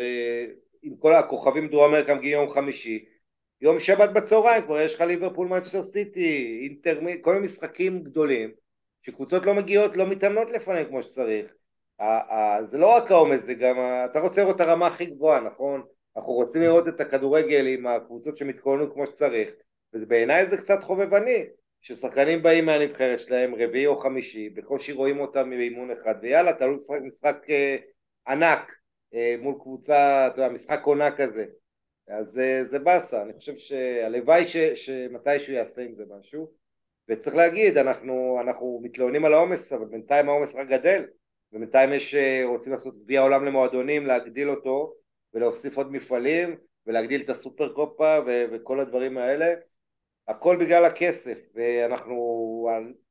עם 0.83 0.97
כל 0.97 1.15
הכוכבים 1.15 1.69
דרום 1.69 1.85
אמריקה 1.85 2.15
מגיעים 2.15 2.39
יום 2.39 2.51
חמישי 2.51 3.05
יום 3.61 3.81
שבת 3.81 4.11
בצהריים 4.11 4.63
כבר 4.63 4.81
יש 4.81 4.95
לך 4.95 5.01
ליברפול 5.01 5.49
מנצ'סטר 5.49 5.83
סיטי, 5.83 6.61
אינטר, 6.63 7.01
כל 7.21 7.35
מיני 7.35 7.45
משחקים 7.45 8.03
גדולים 8.03 8.51
שקבוצות 9.03 9.47
לא 9.47 9.55
מגיעות, 9.55 9.97
לא 9.97 10.07
מתאמנות 10.07 10.51
לפניהם 10.51 10.87
כמו 10.87 11.03
שצריך 11.03 11.53
זה 12.71 12.79
לא 12.79 12.97
רק 12.97 13.11
העומס, 13.11 13.43
זה 13.43 13.55
גם, 13.55 13.77
אתה 14.11 14.21
רוצה 14.21 14.43
לראות 14.43 14.57
את 14.57 14.61
הרמה 14.61 14.87
הכי 14.87 15.07
גבוהה, 15.07 15.41
נכון? 15.41 15.83
אנחנו 16.17 16.33
רוצים 16.33 16.63
לראות 16.63 16.89
את 16.89 17.01
הכדורגל 17.01 17.67
עם 17.67 17.87
הקבוצות 17.87 18.37
שמתכוננו 18.37 18.93
כמו 18.93 19.07
שצריך, 19.07 19.51
ובעיניי 19.93 20.51
זה 20.51 20.57
קצת 20.57 20.85
חובבני, 20.85 21.47
ששחקנים 21.87 22.43
באים 22.43 22.67
מהנבחרת 22.67 23.21
שלהם 23.21 23.55
רביעי 23.55 23.87
או 23.87 23.97
חמישי, 23.97 24.51
בקושי 24.51 24.93
רואים 24.93 25.21
אותם 25.21 25.51
באימון 25.51 25.91
אחד, 25.91 26.15
ויאללה, 26.23 26.51
אתה 26.51 26.67
לא 26.67 26.77
משחק 27.03 27.37
אה, 27.51 27.77
ענק 28.29 28.73
אה, 29.15 29.35
מול 29.39 29.55
קבוצה, 29.61 30.27
אתה 30.27 30.41
יודע, 30.41 30.55
משחק 30.55 30.81
עונה 30.85 31.17
כזה. 31.17 31.45
אז 32.09 32.39
אה, 32.39 32.65
זה 32.71 32.79
באסה, 32.79 33.23
אני 33.23 33.33
חושב 33.33 33.57
שהלוואי 33.57 34.45
שמתישהו 34.75 35.53
יעשה 35.53 35.83
עם 35.83 35.95
זה 35.95 36.05
משהו. 36.19 36.51
וצריך 37.09 37.37
להגיד, 37.37 37.77
אנחנו, 37.77 38.39
אנחנו 38.41 38.81
מתלוננים 38.83 39.25
על 39.25 39.35
העומס, 39.35 39.73
אבל 39.73 39.87
בינתיים 39.87 40.29
העומס 40.29 40.55
רק 40.55 40.69
גדל, 40.69 41.05
ובינתיים 41.53 41.93
יש, 41.93 42.15
רוצים 42.45 42.73
לעשות 42.73 43.03
גביע 43.03 43.21
עולם 43.21 43.45
למועדונים, 43.45 44.07
להגדיל 44.07 44.51
אותו, 44.51 44.95
ולהוסיף 45.35 45.77
עוד 45.77 45.93
מפעלים, 45.93 46.57
ולהגדיל 46.87 47.21
את 47.21 47.31
הסופר 47.31 47.73
קופה 47.73 48.19
ו- 48.27 48.45
וכל 48.53 48.81
הדברים 48.81 49.19
האלה. 49.19 49.55
הכל 50.29 50.57
בגלל 50.57 50.85
הכסף, 50.85 51.39
ואנחנו, 51.55 52.69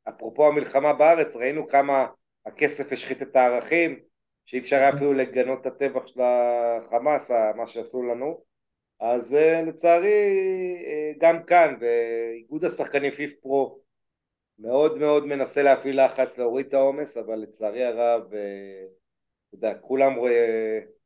אפרופו 0.10 0.48
המלחמה 0.48 0.94
בארץ, 0.94 1.36
ראינו 1.36 1.68
כמה 1.68 2.08
הכסף 2.46 2.92
השחית 2.92 3.22
את 3.22 3.36
הערכים, 3.36 4.00
שאי 4.46 4.60
אפשר 4.60 4.76
היה 4.76 4.90
אפילו 4.90 5.14
לגנות 5.14 5.62
את 5.62 5.66
הטבח 5.66 6.08
של 6.08 6.22
החמאס, 6.22 7.32
מה 7.56 7.68
שעשו 7.68 8.04
לנו. 8.04 8.44
אז 9.00 9.34
אה, 9.34 9.62
לצערי 9.62 10.08
אה, 10.86 11.12
גם 11.18 11.44
כאן, 11.44 11.76
ואיגוד 11.80 12.66
השחקנים 12.66 13.12
פיף 13.12 13.34
פרו 13.42 13.80
מאוד 14.60 14.98
מאוד 14.98 15.26
מנסה 15.26 15.64
להפעיל 15.64 16.06
לחץ 16.06 16.38
להוריד 16.38 16.66
את 16.66 16.74
העומס, 16.74 17.18
אבל 17.18 17.36
לצערי 17.36 17.84
הרב, 17.84 18.34
אה, 18.34 18.86
אתה 19.50 19.56
יודע, 19.56 19.74
כולם 19.82 20.14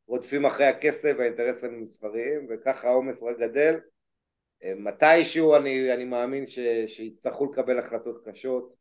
רודפים 0.07 0.45
אחרי 0.45 0.65
הכסף 0.65 1.13
והאינטרסים 1.17 1.73
המסחריים, 1.73 2.47
וככה 2.49 2.87
העומס 2.87 3.15
רק 3.21 3.37
גדל. 3.37 3.79
מתישהו 4.63 5.55
אני, 5.55 5.93
אני 5.93 6.05
מאמין 6.05 6.47
ש, 6.47 6.59
שיצטרכו 6.87 7.45
לקבל 7.45 7.79
החלטות 7.79 8.27
קשות, 8.27 8.73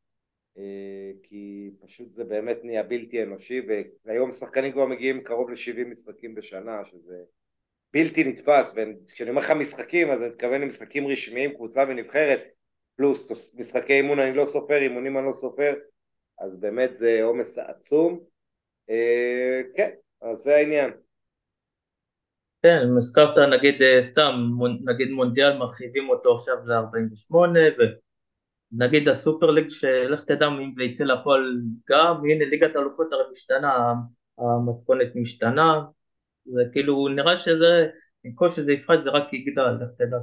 כי 1.22 1.70
פשוט 1.80 2.14
זה 2.14 2.24
באמת 2.24 2.56
נהיה 2.64 2.82
בלתי 2.82 3.22
אנושי, 3.22 3.60
והיום 4.04 4.32
שחקנים 4.32 4.72
כבר 4.72 4.86
מגיעים 4.86 5.22
קרוב 5.22 5.50
ל-70 5.50 5.84
משחקים 5.86 6.34
בשנה, 6.34 6.84
שזה 6.84 7.22
בלתי 7.92 8.24
נתפס, 8.24 8.74
וכשאני 9.06 9.30
אומר 9.30 9.42
לך 9.42 9.50
משחקים 9.50 10.10
אז 10.10 10.22
אני 10.22 10.28
מתכוון 10.30 10.60
למשחקים 10.60 11.06
רשמיים, 11.06 11.54
קבוצה 11.54 11.84
ונבחרת, 11.88 12.40
פלוס 12.96 13.54
משחקי 13.54 13.92
אימון 13.92 14.18
אני 14.18 14.36
לא 14.36 14.46
סופר, 14.46 14.76
אימונים 14.76 15.18
אני 15.18 15.26
לא 15.26 15.32
סופר, 15.32 15.74
אז 16.38 16.56
באמת 16.56 16.96
זה 16.96 17.22
עומס 17.22 17.58
עצום. 17.58 18.20
אה, 18.90 19.60
כן, 19.76 19.90
אז 20.20 20.38
זה 20.38 20.56
העניין. 20.56 20.90
כן, 22.62 22.86
הזכרת 22.98 23.38
נגיד 23.38 23.82
אה, 23.82 24.02
סתם, 24.02 24.34
נגיד 24.84 25.08
מונדיאל 25.10 25.56
מרחיבים 25.58 26.08
אותו 26.08 26.36
עכשיו 26.36 26.56
ל-48 26.64 27.34
ונגיד 28.72 29.08
הסופר 29.08 29.50
ליג 29.50 29.68
שלך 29.68 30.24
תדע 30.24 30.46
אם 30.46 30.72
זה 30.76 30.84
יצא 30.84 31.04
לפועל 31.04 31.60
גם, 31.90 32.16
הנה 32.24 32.44
ליגת 32.44 32.76
האלופות 32.76 33.12
הרי 33.12 33.22
משתנה, 33.32 33.92
המתכונת 34.38 35.08
משתנה, 35.14 35.80
זה 36.44 36.62
כאילו 36.72 37.08
נראה 37.08 37.36
שזה, 37.36 37.86
ככל 38.34 38.48
שזה 38.48 38.72
יפחת 38.72 39.00
זה 39.00 39.10
רק 39.10 39.32
יגדל, 39.32 39.70
לך 39.80 39.88
תדע. 39.98 40.16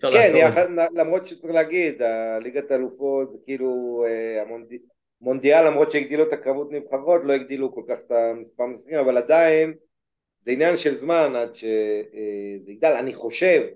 כן, 0.00 0.32
יחד, 0.36 0.66
למרות 0.94 1.26
שצריך 1.26 1.54
להגיד, 1.54 2.02
ליגת 2.42 2.70
האלופות 2.70 3.32
זה 3.32 3.38
כאילו 3.44 4.04
אה, 4.06 4.44
המונדיאל 5.20 5.66
למרות 5.66 5.90
שהגדילו 5.90 6.22
את 6.22 6.32
הכמות 6.32 6.72
נבחרות 6.72 7.20
לא 7.24 7.32
הגדילו 7.32 7.74
כל 7.74 7.82
כך 7.88 7.98
את 8.06 8.10
המספר 8.10 8.62
המשחקים 8.62 8.98
אבל 8.98 9.16
עדיין 9.16 9.74
זה 10.44 10.50
עניין 10.50 10.76
של 10.76 10.98
זמן 10.98 11.36
עד 11.36 11.54
שזה 11.54 12.02
אה, 12.14 12.72
יגדל, 12.72 12.92
אני 12.92 13.14
חושב 13.14 13.68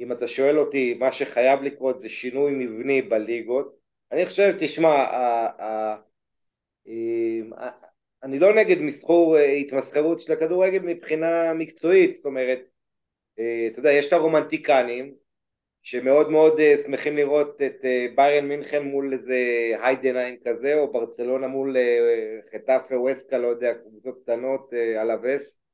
אם 0.00 0.12
אתה 0.12 0.28
שואל 0.28 0.58
אותי 0.58 0.94
מה 0.94 1.12
שחייב 1.12 1.62
לקרות 1.62 2.00
זה 2.00 2.08
שינוי 2.08 2.52
מבני 2.52 3.02
בליגות. 3.02 3.76
אני 4.12 4.26
חושב, 4.26 4.56
תשמע, 4.60 5.06
אני 8.22 8.38
לא 8.38 8.54
נגד 8.54 8.80
מסחור, 8.80 9.38
אה, 9.38 9.52
התמסחרות 9.52 10.20
של 10.20 10.32
הכדורגל 10.32 10.78
מבחינה 10.78 11.52
מקצועית, 11.54 12.14
זאת 12.14 12.24
אומרת, 12.24 12.60
אה, 13.38 13.68
אתה 13.72 13.78
יודע, 13.78 13.92
יש 13.92 14.06
את 14.06 14.12
הרומנטיקנים 14.12 15.14
שמאוד 15.82 16.30
מאוד 16.30 16.60
שמחים 16.84 17.16
לראות 17.16 17.62
את 17.62 17.84
ביירן 18.14 18.48
מינכן 18.48 18.82
מול 18.82 19.12
איזה 19.12 19.38
היידנאין 19.82 20.36
כזה, 20.44 20.78
או 20.78 20.92
ברצלונה 20.92 21.46
מול 21.46 21.76
חטאפה 22.52 22.98
ווסקה, 22.98 23.38
לא 23.38 23.46
יודע, 23.46 23.74
קבוצות 23.74 24.22
קטנות 24.22 24.72
על 24.98 25.10
הווס. 25.10 25.65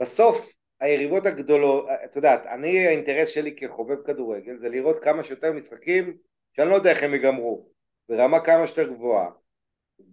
בסוף 0.00 0.52
היריבות 0.80 1.26
הגדולות, 1.26 1.86
אתה 2.04 2.18
יודע, 2.18 2.54
אני 2.54 2.86
האינטרס 2.86 3.28
שלי 3.28 3.56
כחובב 3.56 4.02
כדורגל 4.06 4.56
זה 4.58 4.68
לראות 4.68 5.02
כמה 5.02 5.24
שיותר 5.24 5.52
משחקים 5.52 6.16
שאני 6.52 6.70
לא 6.70 6.74
יודע 6.74 6.90
איך 6.90 7.02
הם 7.02 7.14
ייגמרו, 7.14 7.68
ברמה 8.08 8.40
כמה 8.40 8.66
שיותר 8.66 8.92
גבוהה. 8.92 9.30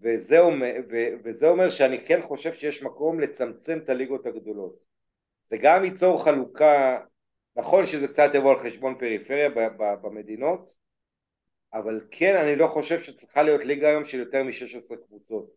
וזה 0.02 0.39
אומר, 0.39 0.74
וזה 1.24 1.48
אומר 1.48 1.70
שאני 1.70 2.06
כן 2.06 2.22
חושב 2.22 2.54
שיש 2.54 2.84
מקום 2.84 3.20
לצמצם 3.20 3.80
את 3.84 3.89
הליגות 3.89 4.26
הגדולות. 4.26 4.86
זה 5.50 5.58
גם 5.58 5.86
ייצור 5.86 6.24
חלוקה, 6.24 7.00
נכון 7.56 7.86
שזה 7.86 8.08
קצת 8.08 8.32
יבוא 8.34 8.52
על 8.52 8.60
חשבון 8.60 8.96
פריפריה 9.00 9.50
במדינות, 9.78 10.74
אבל 11.74 12.02
כן 12.12 12.36
אני 12.36 12.56
לא 12.56 12.67
חושב 12.67 13.02
שצריכה 13.02 13.44
להיות 13.44 13.62
ליגה 13.65 13.89
היום 13.89 14.06
של 14.06 14.20
יותר 14.20 14.44
מ-16 14.44 14.96
קבוצות. 15.08 15.52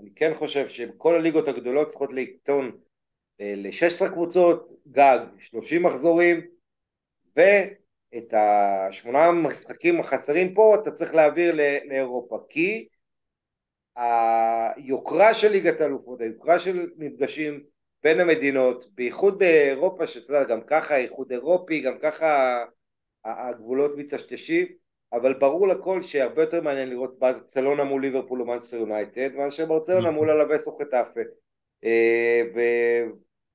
אני 0.00 0.10
כן 0.14 0.34
חושב 0.34 0.68
שכל 0.68 1.14
הליגות 1.14 1.48
הגדולות 1.48 1.88
צריכות 1.88 2.10
אה, 2.10 2.70
ל-16 3.40 4.08
קבוצות, 4.08 4.68
גג 4.90 5.18
30 5.38 5.82
מחזורים, 5.82 6.40
ואת 7.36 8.34
השמונה 8.34 9.32
משחקים 9.32 10.00
החסרים 10.00 10.54
פה 10.54 10.76
אתה 10.82 10.90
צריך 10.90 11.14
להעביר 11.14 11.54
לאירופה, 11.88 12.38
כי 12.48 12.88
היוקרה 13.96 15.34
של 15.34 15.48
ליגת 15.48 15.80
האלופות, 15.80 16.20
היוקרה 16.20 16.58
של 16.58 16.90
מפגשים 16.96 17.64
בין 18.02 18.20
המדינות, 18.20 18.86
בייחוד 18.94 19.38
באירופה, 19.38 20.06
שאתה 20.06 20.32
יודע, 20.32 20.44
גם 20.44 20.60
ככה 20.66 20.96
איחוד 20.96 21.32
אירופי, 21.32 21.80
גם 21.80 21.98
ככה 21.98 22.64
הגבולות 23.24 23.92
מטשטשים, 23.96 24.66
אבל 25.12 25.34
ברור 25.34 25.68
לכל 25.68 26.02
שהרבה 26.02 26.42
יותר 26.42 26.60
מעניין 26.60 26.90
לראות 26.90 27.18
ברצלונה 27.18 27.84
מול 27.84 28.02
ליברפול 28.02 28.42
ומנצ'סטר 28.42 28.76
יונייטד, 28.76 29.34
מאשר 29.34 29.66
ברצלונה 29.66 30.00
נכון. 30.00 30.14
מול 30.14 30.30
אלאבס 30.30 30.66
או 30.66 30.78
חטאפה. 30.78 31.20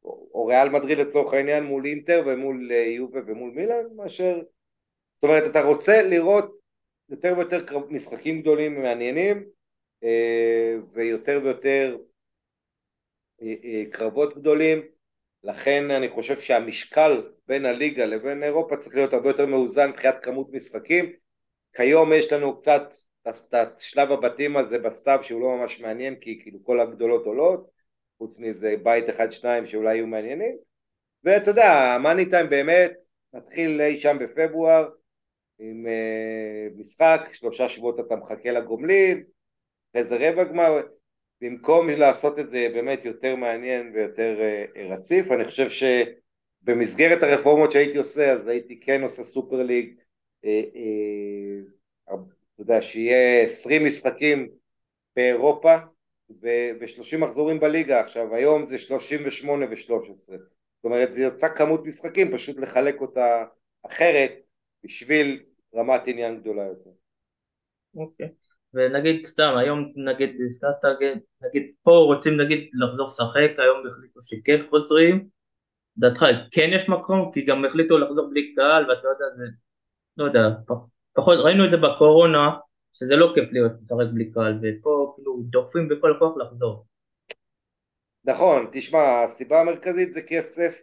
או 0.06 0.46
ריאל 0.46 0.70
מדריד 0.70 0.98
לצורך 0.98 1.34
העניין 1.34 1.64
מול 1.64 1.86
אינטר 1.86 2.24
ומול 2.26 2.72
אה, 2.72 2.78
יובה 2.78 3.20
ומול 3.26 3.52
מילאן, 3.52 3.86
מאשר... 3.96 4.42
זאת 5.16 5.24
אומרת, 5.24 5.52
אתה 5.52 5.62
רוצה 5.62 6.02
לראות 6.02 6.56
יותר 7.10 7.34
ויותר 7.38 7.80
משחקים 7.90 8.42
גדולים 8.42 8.78
ומעניינים, 8.78 9.46
אה, 10.04 10.76
ויותר 10.94 11.40
ויותר 11.44 11.98
אה, 13.42 13.84
קרבות 13.92 14.38
גדולים. 14.38 14.82
לכן 15.44 15.92
אני 15.92 16.10
חושב 16.10 16.42
שהמשקל 16.42 17.32
בין 17.48 17.66
הליגה 17.66 18.06
לבין 18.06 18.44
אירופה 18.44 18.78
צריך 18.78 18.96
להיות 18.96 19.14
הרבה 19.14 19.30
יותר 19.30 19.46
מאוזן 19.46 19.90
מבחינת 19.90 20.16
כמות 20.22 20.48
משחקים. 20.52 21.14
כיום 21.76 22.14
יש 22.14 22.34
לנו 22.34 22.62
קצת 22.62 22.94
את 23.28 23.80
שלב 23.80 24.12
הבתים 24.12 24.58
הזה 24.58 24.78
בסתיו 24.78 25.20
שהוא 25.22 25.42
לא 25.42 25.58
ממש 25.58 25.80
מעניין 25.80 26.16
כי 26.16 26.40
כאילו 26.42 26.60
כל 26.64 26.80
הגדולות 26.80 27.26
עולות 27.26 27.75
חוץ 28.18 28.40
מזה 28.40 28.76
בית 28.84 29.10
אחד 29.10 29.32
שניים 29.32 29.66
שאולי 29.66 29.96
יהיו 29.96 30.08
מעניינים. 30.08 30.58
ואתה 31.24 31.50
יודע 31.50 31.72
המאני 31.72 32.30
טיים 32.30 32.50
באמת 32.50 32.92
מתחיל 33.34 33.82
אי 33.82 34.00
שם 34.00 34.18
בפברואר 34.20 34.90
עם 35.60 35.86
משחק 36.76 37.30
שלושה 37.34 37.70
שבועות 37.70 38.00
אתה 38.00 38.16
מחכה 38.16 38.52
לגומלין 38.52 39.24
איזה 39.96 40.18
רבע 40.20 40.44
גמר, 40.44 40.82
במקום 41.42 41.90
לעשות 41.90 42.40
את 42.40 42.50
זה 42.50 42.68
באמת 42.74 43.06
יותר 43.06 43.36
מעניין 43.36 43.92
ויותר 43.94 44.40
uh, 44.40 44.80
רציף, 44.80 45.32
אני 45.32 45.46
חושב 45.46 45.68
שבמסגרת 45.70 47.24
הרפורמות 47.24 47.72
שהייתי 47.72 47.98
עושה, 47.98 48.32
אז 48.32 48.48
הייתי 48.48 48.80
כן 48.80 49.04
עושה 49.04 49.24
סופר 49.24 49.64
ליג, 49.64 49.96
uh, 50.46 50.48
uh, 50.48 52.14
אתה 52.14 52.62
יודע, 52.62 52.82
שיהיה 52.82 53.44
20 53.44 53.86
משחקים 53.86 54.50
באירופה 55.16 55.76
ו-30 56.30 57.18
מחזורים 57.18 57.60
בליגה, 57.60 58.00
עכשיו 58.00 58.36
היום 58.36 58.66
זה 58.66 58.78
38 58.78 59.66
ו-13, 59.66 59.92
זאת 60.28 60.38
אומרת 60.84 61.14
זה 61.14 61.22
יוצא 61.22 61.48
כמות 61.56 61.86
משחקים, 61.86 62.32
פשוט 62.38 62.58
לחלק 62.58 63.02
אותה 63.02 63.46
אחרת 63.86 64.32
בשביל 64.84 65.44
רמת 65.76 66.02
עניין 66.06 66.40
גדולה 66.40 66.64
יותר. 66.64 66.90
אוקיי. 67.96 68.26
Okay. 68.26 68.46
ונגיד 68.76 69.26
סתם 69.26 69.54
היום 69.58 69.92
נגיד 69.96 70.30
נגיד, 70.84 71.18
נגיד 71.42 71.72
פה 71.84 71.92
רוצים 71.92 72.42
נגיד 72.42 72.70
לחזור 72.74 73.08
לשחק 73.08 73.60
היום 73.60 73.88
החליטו 73.88 74.20
שכן 74.22 74.68
חוזרים 74.70 75.28
לדעתך 75.98 76.26
כן 76.52 76.70
יש 76.74 76.90
מקום 76.90 77.32
כי 77.34 77.46
גם 77.46 77.66
החליטו 77.66 77.98
לחזור 77.98 78.30
בלי 78.30 78.56
קהל 78.56 78.90
ואתה 78.90 79.08
יודע 79.08 79.26
זה 79.38 79.44
לא 80.18 80.26
יודע 80.26 80.40
פחות 81.14 81.40
ראינו 81.40 81.66
את 81.66 81.72
זה 81.72 81.78
בקורונה 81.78 82.50
שזה 82.96 83.16
לא 83.16 83.32
כיף 83.36 83.52
להיות 83.52 83.72
לשחק 83.82 84.06
בלי 84.14 84.32
קהל 84.32 84.60
ופה 84.62 85.14
כאילו 85.16 85.38
דוחפים 85.44 85.88
בכל 85.88 86.12
הכוח 86.16 86.38
לחזור. 86.38 86.86
נכון, 88.26 88.68
תשמע, 88.72 89.24
הסיבה 89.24 89.62
המרכזית 89.62 90.14
זה 90.14 90.22
כסף, 90.22 90.82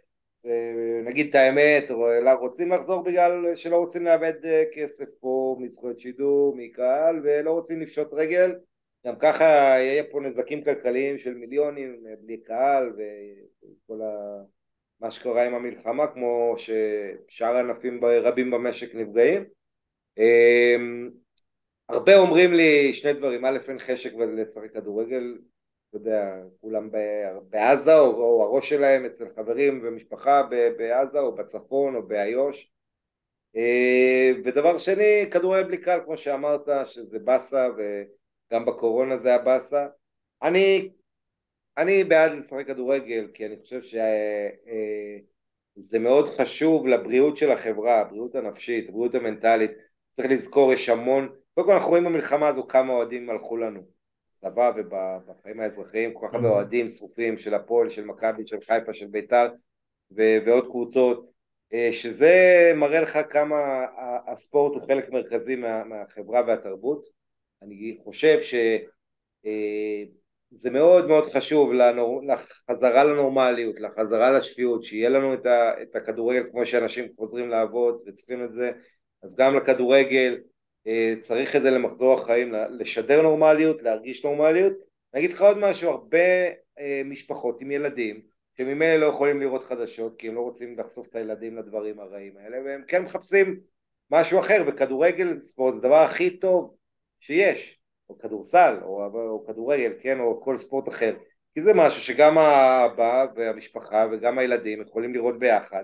נגיד 1.05 1.29
את 1.29 1.35
האמת, 1.35 1.91
רוצים 2.39 2.71
לחזור 2.71 3.03
בגלל 3.03 3.55
שלא 3.55 3.77
רוצים 3.77 4.05
לאבד 4.05 4.45
אה, 4.45 4.63
כסף 4.73 5.05
פה 5.19 5.57
מזכויות 5.59 5.99
שידור, 5.99 6.55
מקהל, 6.57 7.19
ולא 7.23 7.51
רוצים 7.51 7.81
לפשוט 7.81 8.07
רגל, 8.13 8.55
גם 9.05 9.15
ככה 9.19 9.43
יהיה 9.79 10.03
פה 10.11 10.21
נזקים 10.21 10.63
כלכליים 10.63 11.17
של 11.17 11.33
מיליונים 11.33 12.03
אה, 12.07 12.13
בלי 12.21 12.37
קהל 12.37 12.89
וכל 12.89 14.01
ה... 14.01 14.41
מה 14.99 15.11
שקורה 15.11 15.45
עם 15.45 15.55
המלחמה, 15.55 16.07
כמו 16.07 16.55
ששאר 16.57 17.57
ענפים 17.57 18.05
רבים 18.05 18.51
במשק 18.51 18.95
נפגעים. 18.95 19.43
הרבה 21.89 22.15
אומרים 22.15 22.53
לי 22.53 22.93
שני 22.93 23.13
דברים, 23.13 23.45
א' 23.45 23.57
אין 23.67 23.79
חשק 23.79 24.13
לשחק 24.13 24.73
כדורגל, 24.73 25.37
אתה 25.89 25.97
יודע, 25.97 26.35
כולם 26.61 26.89
בעזה 27.49 27.99
או, 27.99 28.05
או 28.05 28.43
הראש 28.43 28.69
שלהם 28.69 29.05
אצל 29.05 29.25
חברים 29.35 29.81
ומשפחה 29.83 30.43
בעזה 30.77 31.19
או 31.19 31.35
בצפון 31.35 31.95
או 31.95 32.07
באיו"ש. 32.07 32.71
אה, 33.55 34.31
ודבר 34.45 34.77
שני, 34.77 35.25
כדורגל 35.31 35.67
בלי 35.67 35.77
קהל 35.77 36.01
כמו 36.05 36.17
שאמרת 36.17 36.67
שזה 36.85 37.19
באסה 37.19 37.67
וגם 37.77 38.65
בקורונה 38.65 39.17
זה 39.17 39.35
הבאסה 39.35 39.87
אני, 40.43 40.89
אני 41.77 42.03
בעד 42.03 42.31
לשחק 42.31 42.67
כדורגל 42.67 43.27
כי 43.33 43.45
אני 43.45 43.57
חושב 43.57 43.81
שזה 43.81 43.99
אה, 45.93 45.99
מאוד 45.99 46.29
חשוב 46.29 46.87
לבריאות 46.87 47.37
של 47.37 47.51
החברה, 47.51 48.01
הבריאות 48.01 48.35
הנפשית, 48.35 48.89
הבריאות 48.89 49.15
המנטלית. 49.15 49.71
צריך 50.11 50.31
לזכור 50.31 50.73
יש 50.73 50.89
המון, 50.89 51.35
קודם 51.53 51.67
כל 51.67 51.73
אנחנו 51.73 51.89
רואים 51.89 52.03
במלחמה 52.03 52.47
הזו 52.47 52.67
כמה 52.67 52.93
אוהדים 52.93 53.29
הלכו 53.29 53.57
לנו. 53.57 53.81
בצבא 54.43 54.71
ובחיים 54.75 55.59
האזרחיים, 55.59 56.13
כל 56.13 56.27
כך 56.27 56.33
הרבה 56.33 56.49
אוהדים 56.49 56.89
שרופים 56.89 57.37
של 57.37 57.53
הפועל, 57.53 57.89
של 57.89 58.05
מכבי, 58.05 58.47
של 58.47 58.57
חיפה, 58.61 58.93
של 58.93 59.07
בית"ר 59.07 59.47
ועוד 60.11 60.65
קבוצות, 60.65 61.31
אה, 61.73 61.89
שזה 61.91 62.71
מראה 62.75 63.01
לך 63.01 63.19
כמה 63.29 63.85
הספורט 64.27 64.73
הוא 64.73 64.87
חלק 64.87 65.09
מרכזי 65.09 65.55
מה, 65.55 65.83
מהחברה 65.83 66.41
והתרבות. 66.47 67.07
אני 67.61 67.97
חושב 68.03 68.41
שזה 68.41 68.79
אה, 70.65 70.71
מאוד 70.71 71.07
מאוד 71.07 71.25
חשוב 71.25 71.73
לנור... 71.73 72.21
לחזרה 72.27 73.03
לנורמליות, 73.03 73.79
לחזרה 73.79 74.37
לשפיות, 74.37 74.83
שיהיה 74.83 75.09
לנו 75.09 75.33
את, 75.33 75.45
ה... 75.45 75.81
את 75.81 75.95
הכדורגל 75.95 76.43
כמו 76.51 76.65
שאנשים 76.65 77.05
חוזרים 77.15 77.49
לעבוד 77.49 78.03
וצריכים 78.05 78.43
את 78.43 78.53
זה, 78.53 78.71
אז 79.23 79.35
גם 79.35 79.55
לכדורגל 79.55 80.37
צריך 81.21 81.55
את 81.55 81.61
זה 81.61 81.69
למחזור 81.69 82.13
החיים, 82.13 82.53
לשדר 82.69 83.21
נורמליות, 83.21 83.81
להרגיש 83.81 84.25
נורמליות. 84.25 84.73
אני 85.13 85.19
אגיד 85.19 85.31
לך 85.31 85.41
עוד 85.41 85.57
משהו, 85.57 85.89
הרבה 85.89 86.47
אה, 86.79 87.01
משפחות 87.05 87.61
עם 87.61 87.71
ילדים 87.71 88.21
שממילא 88.57 88.95
לא 88.95 89.05
יכולים 89.05 89.39
לראות 89.39 89.63
חדשות 89.63 90.15
כי 90.17 90.27
הם 90.27 90.35
לא 90.35 90.41
רוצים 90.41 90.79
לחשוף 90.79 91.07
את 91.07 91.15
הילדים 91.15 91.57
לדברים 91.57 91.99
הרעים 91.99 92.37
האלה 92.37 92.57
והם 92.65 92.83
כן 92.87 93.01
מחפשים 93.01 93.59
משהו 94.11 94.39
אחר 94.39 94.63
וכדורגל 94.67 95.39
ספורט 95.39 95.73
זה 95.73 95.79
הדבר 95.79 95.95
הכי 95.95 96.37
טוב 96.37 96.75
שיש. 97.19 97.79
או 98.09 98.17
כדורסל 98.17 98.77
או, 98.81 99.05
או 99.13 99.45
כדורגל 99.47 99.93
כן? 100.01 100.19
או 100.19 100.41
כל 100.41 100.57
ספורט 100.57 100.89
אחר. 100.89 101.15
כי 101.53 101.61
זה 101.61 101.73
משהו 101.73 102.01
שגם 102.01 102.37
האבא 102.37 103.25
והמשפחה 103.35 104.07
וגם 104.11 104.37
הילדים 104.37 104.81
יכולים 104.81 105.13
לראות 105.13 105.39
ביחד 105.39 105.83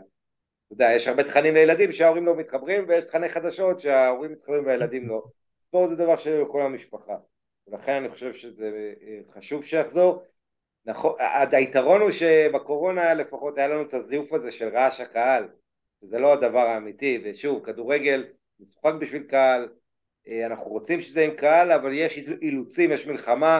אתה 0.70 0.84
יודע, 0.84 0.96
יש 0.96 1.08
הרבה 1.08 1.24
תכנים 1.24 1.54
לילדים 1.54 1.92
שההורים 1.92 2.26
לא 2.26 2.36
מתחברים 2.36 2.86
ויש 2.88 3.04
תכני 3.04 3.30
חדשות 3.30 3.80
שההורים 3.80 4.32
מתחברים 4.32 4.66
והילדים 4.66 5.08
לא. 5.08 5.24
ספורט 5.60 5.90
זה 5.90 5.96
דבר 5.96 6.16
של 6.16 6.44
כל 6.52 6.62
המשפחה. 6.62 7.16
ולכן 7.68 7.94
אני 7.94 8.10
חושב 8.10 8.34
שזה 8.34 8.94
אה, 9.02 9.20
חשוב 9.34 9.64
שיחזור. 9.64 10.24
נכון, 10.86 11.16
היתרון 11.52 12.02
הוא 12.02 12.12
שבקורונה 12.12 13.14
לפחות 13.14 13.58
היה 13.58 13.68
לנו 13.68 13.82
את 13.82 13.94
הזיוף 13.94 14.34
הזה 14.34 14.52
של 14.52 14.68
רעש 14.68 15.00
הקהל. 15.00 15.48
זה 16.02 16.20
לא 16.20 16.34
הדבר 16.34 16.60
האמיתי, 16.60 17.22
ושוב, 17.24 17.66
כדורגל 17.66 18.28
משוחק 18.60 18.94
בשביל 19.00 19.24
קהל, 19.24 19.70
אה, 20.28 20.46
אנחנו 20.46 20.66
רוצים 20.66 21.02
שזה 21.02 21.26
עם 21.26 21.36
קהל, 21.36 21.72
אבל 21.72 21.94
יש 21.94 22.18
אילוצים, 22.42 22.92
יש 22.92 23.08
מלחמה, 23.08 23.60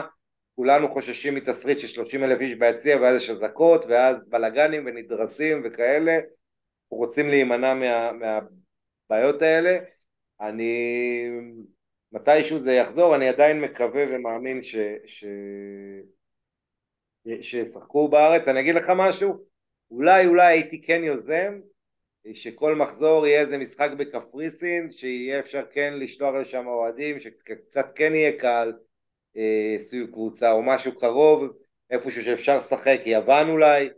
כולנו 0.56 0.92
חוששים 0.92 1.34
מתסריט 1.34 1.78
של 1.78 1.86
30 1.86 2.24
אלף 2.24 2.40
איש 2.40 2.54
ביציע 2.54 2.96
ואז 3.00 3.16
יש 3.16 3.30
אזעקות 3.30 3.84
ואז 3.88 4.16
בלאגנים 4.28 4.86
ונדרסים 4.86 5.62
וכאלה 5.64 6.18
רוצים 6.90 7.28
להימנע 7.28 7.74
מה, 7.74 8.12
מהבעיות 8.12 9.42
האלה. 9.42 9.78
אני, 10.40 11.24
מתישהו 12.12 12.58
זה 12.58 12.72
יחזור, 12.72 13.14
אני 13.14 13.28
עדיין 13.28 13.60
מקווה 13.60 14.04
ומאמין 14.08 14.62
ש... 14.62 14.76
ש... 15.06 15.24
שישחקו 17.40 18.08
בארץ. 18.08 18.48
אני 18.48 18.60
אגיד 18.60 18.74
לך 18.74 18.92
משהו, 18.96 19.44
אולי 19.90 20.26
אולי 20.26 20.46
הייתי 20.46 20.82
כן 20.82 21.04
יוזם 21.04 21.60
שכל 22.34 22.74
מחזור 22.74 23.26
יהיה 23.26 23.40
איזה 23.40 23.58
משחק 23.58 23.90
בקפריסין, 23.96 24.90
שיהיה 24.92 25.38
אפשר 25.38 25.62
כן 25.72 25.94
לשלוח 25.96 26.34
לשם 26.34 26.66
אוהדים, 26.66 27.20
שקצת 27.20 27.86
כן 27.94 28.14
יהיה 28.14 28.38
קהל 28.38 28.72
אה, 29.36 29.76
סביב 29.80 30.06
קבוצה 30.06 30.52
או 30.52 30.62
משהו 30.62 30.98
קרוב, 30.98 31.44
איפשהו 31.90 32.22
שאפשר 32.22 32.58
לשחק, 32.58 33.00
יוון 33.06 33.48
אולי, 33.48 33.88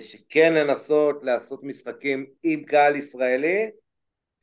שכן 0.00 0.54
לנסות 0.54 1.24
לעשות 1.24 1.64
משחקים 1.64 2.26
עם 2.42 2.64
קהל 2.64 2.96
ישראלי 2.96 3.70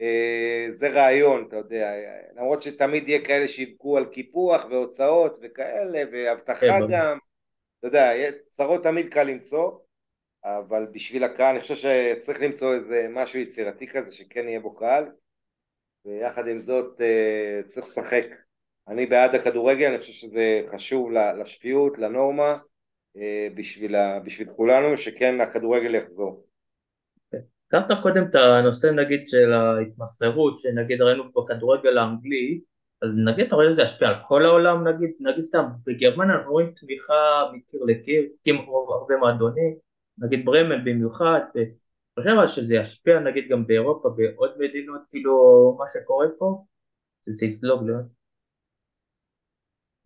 אה, 0.02 0.68
זה 0.74 0.88
רעיון, 0.90 1.46
אתה 1.48 1.56
יודע, 1.56 1.92
למרות 2.36 2.62
שתמיד 2.62 3.10
יהיה 3.10 3.26
כאלה 3.26 3.48
שיבכו 3.48 3.98
על 3.98 4.06
קיפוח 4.06 4.66
והוצאות 4.70 5.40
וכאלה 5.42 6.04
והבטחה 6.12 6.60
כן, 6.60 6.88
גם, 6.90 7.18
אתה 7.80 7.88
יודע, 7.88 8.12
צרות 8.50 8.84
תמיד 8.84 9.14
קל 9.14 9.24
למצוא, 9.24 9.72
אבל 10.44 10.88
בשביל 10.92 11.24
הקהל 11.24 11.50
אני 11.56 11.62
חושב 11.62 11.76
שצריך 11.76 12.42
למצוא 12.42 12.74
איזה 12.74 13.08
משהו 13.10 13.40
יצירתי 13.40 13.88
כזה 13.88 14.12
שכן 14.12 14.48
יהיה 14.48 14.60
בו 14.60 14.76
קהל, 14.76 15.12
ויחד 16.06 16.48
עם 16.48 16.58
זאת 16.58 17.02
אה, 17.02 17.62
צריך 17.68 17.86
לשחק. 17.86 18.26
אני 18.88 19.06
בעד 19.06 19.36
הכדורגל, 19.36 19.88
אני 19.88 20.00
חושב 20.00 20.14
שזה 20.14 20.62
חשוב 20.72 21.12
לשפיות, 21.12 21.98
לנורמה, 21.98 22.58
אה, 23.18 23.48
בשביל, 23.56 23.96
בשביל 24.26 24.50
כולנו 24.56 24.98
שכן 24.98 25.42
הכדורגל 25.42 25.96
יחזור. 25.96 26.46
הזכרת 27.74 28.02
קודם 28.04 28.24
את 28.30 28.36
הנושא 28.36 28.88
נגיד 28.88 29.28
של 29.28 29.54
ההתמסחרות 29.54 30.60
שנגיד 30.60 31.02
ראינו 31.02 31.24
בכדורגל 31.32 31.98
האנגלי 31.98 32.62
אז 33.02 33.10
נגיד 33.26 33.46
אתה 33.46 33.56
רואה 33.56 33.72
שזה 33.72 33.82
ישפיע 33.82 34.08
על 34.08 34.16
כל 34.28 34.46
העולם 34.46 34.88
נגיד 34.88 35.10
נגיד 35.20 35.42
סתם 35.42 35.64
בגרמניה 35.86 36.36
אנחנו 36.36 36.52
רואים 36.52 36.72
תמיכה 36.76 37.14
מקיר 37.54 37.84
לקיר 37.84 38.30
כמו 38.44 38.94
הרבה 38.94 39.18
מועדונים 39.18 39.76
נגיד 40.18 40.46
ברמן 40.46 40.86
במיוחד 40.86 41.42
אני 41.56 42.46
חושב 42.46 42.62
שזה 42.62 42.76
ישפיע 42.76 43.20
נגיד 43.20 43.50
גם 43.50 43.68
באירופה 43.68 44.10
בעוד 44.10 44.52
מדינות 44.60 45.02
כאילו 45.10 45.36
מה 45.80 45.86
שקורה 45.94 46.26
פה 46.38 46.66
זה 47.26 47.46
יסלוג 47.46 47.90
לא? 47.90 47.96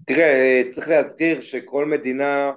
תראה 0.08 0.64
צריך 0.70 0.88
להזכיר 0.88 1.42
שכל 1.42 1.86
מדינה 1.86 2.52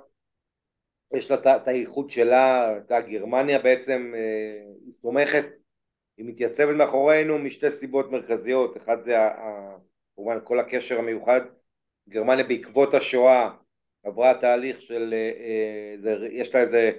יש 1.15 1.31
לה 1.31 1.57
את 1.57 1.69
הייחוד 1.69 2.11
שלה, 2.11 2.79
אתה 2.79 3.01
גרמניה 3.01 3.59
בעצם 3.59 4.13
היא 4.85 4.93
אה, 4.93 5.01
תומכת, 5.03 5.45
היא 6.17 6.27
מתייצבת 6.27 6.77
מאחורינו 6.77 7.39
משתי 7.39 7.71
סיבות 7.71 8.11
מרכזיות, 8.11 8.77
אחד 8.77 8.97
זה 9.05 9.17
כמובן 10.17 10.39
כל 10.45 10.61
הקשר 10.61 10.99
המיוחד, 10.99 11.41
גרמניה 12.09 12.45
בעקבות 12.45 12.95
השואה 12.95 13.51
עברה 14.03 14.35
תהליך 14.41 14.83
של, 14.83 15.15
אה, 15.15 16.13
אה, 16.13 16.29
יש 16.31 16.55
לה 16.55 16.61
איזה 16.61 16.93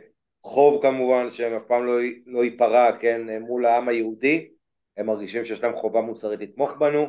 חוב 0.44 0.82
כמובן 0.82 1.30
שהם 1.30 1.54
אף 1.54 1.64
פעם 1.68 1.86
לא, 1.86 1.98
לא 2.26 2.44
ייפרע, 2.44 2.98
כן, 3.00 3.42
מול 3.42 3.66
העם 3.66 3.88
היהודי, 3.90 4.50
הם 4.98 5.06
מרגישים 5.06 5.44
שיש 5.44 5.64
להם 5.64 5.76
חובה 5.76 6.02
מוסרית 6.02 6.40
לתמוך 6.40 6.72
בנו, 6.72 7.08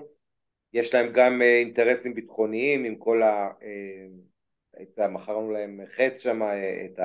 יש 0.72 0.94
להם 0.94 1.12
גם 1.12 1.42
אינטרסים 1.42 2.14
ביטחוניים 2.14 2.84
עם 2.84 2.96
כל 2.96 3.22
ה... 3.22 3.50
את, 4.82 4.98
מכרנו 4.98 5.50
להם 5.50 5.80
חץ 5.96 6.18
שם, 6.18 6.42
את 6.84 7.00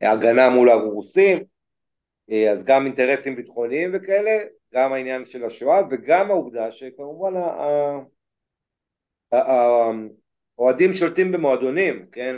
ההגנה 0.00 0.50
מול 0.50 0.70
הרוסים, 0.70 1.44
אז 2.52 2.64
גם 2.64 2.86
אינטרסים 2.86 3.36
ביטחוניים 3.36 3.90
וכאלה, 3.94 4.44
גם 4.74 4.92
העניין 4.92 5.24
של 5.24 5.44
השואה 5.44 5.80
וגם 5.90 6.30
העובדה 6.30 6.72
שכמובן 6.72 7.32
האוהדים 9.32 10.92
שולטים 10.94 11.32
במועדונים, 11.32 12.06
כן? 12.12 12.36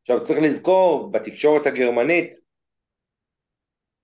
עכשיו 0.00 0.22
צריך 0.22 0.38
לזכור 0.42 1.10
בתקשורת 1.10 1.66
הגרמנית 1.66 2.34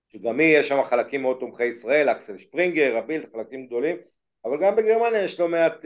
שגם 0.08 0.40
היא 0.40 0.58
יש 0.58 0.68
שם 0.68 0.84
חלקים 0.84 1.22
מאוד 1.22 1.36
תומכי 1.40 1.64
ישראל, 1.64 2.08
אקסל 2.08 2.38
שפרינגר, 2.38 2.96
הבילד, 2.96 3.26
חלקים 3.32 3.66
גדולים, 3.66 3.96
אבל 4.44 4.62
גם 4.62 4.76
בגרמניה 4.76 5.24
יש 5.24 5.40
לא 5.40 5.48
מעט 5.48 5.84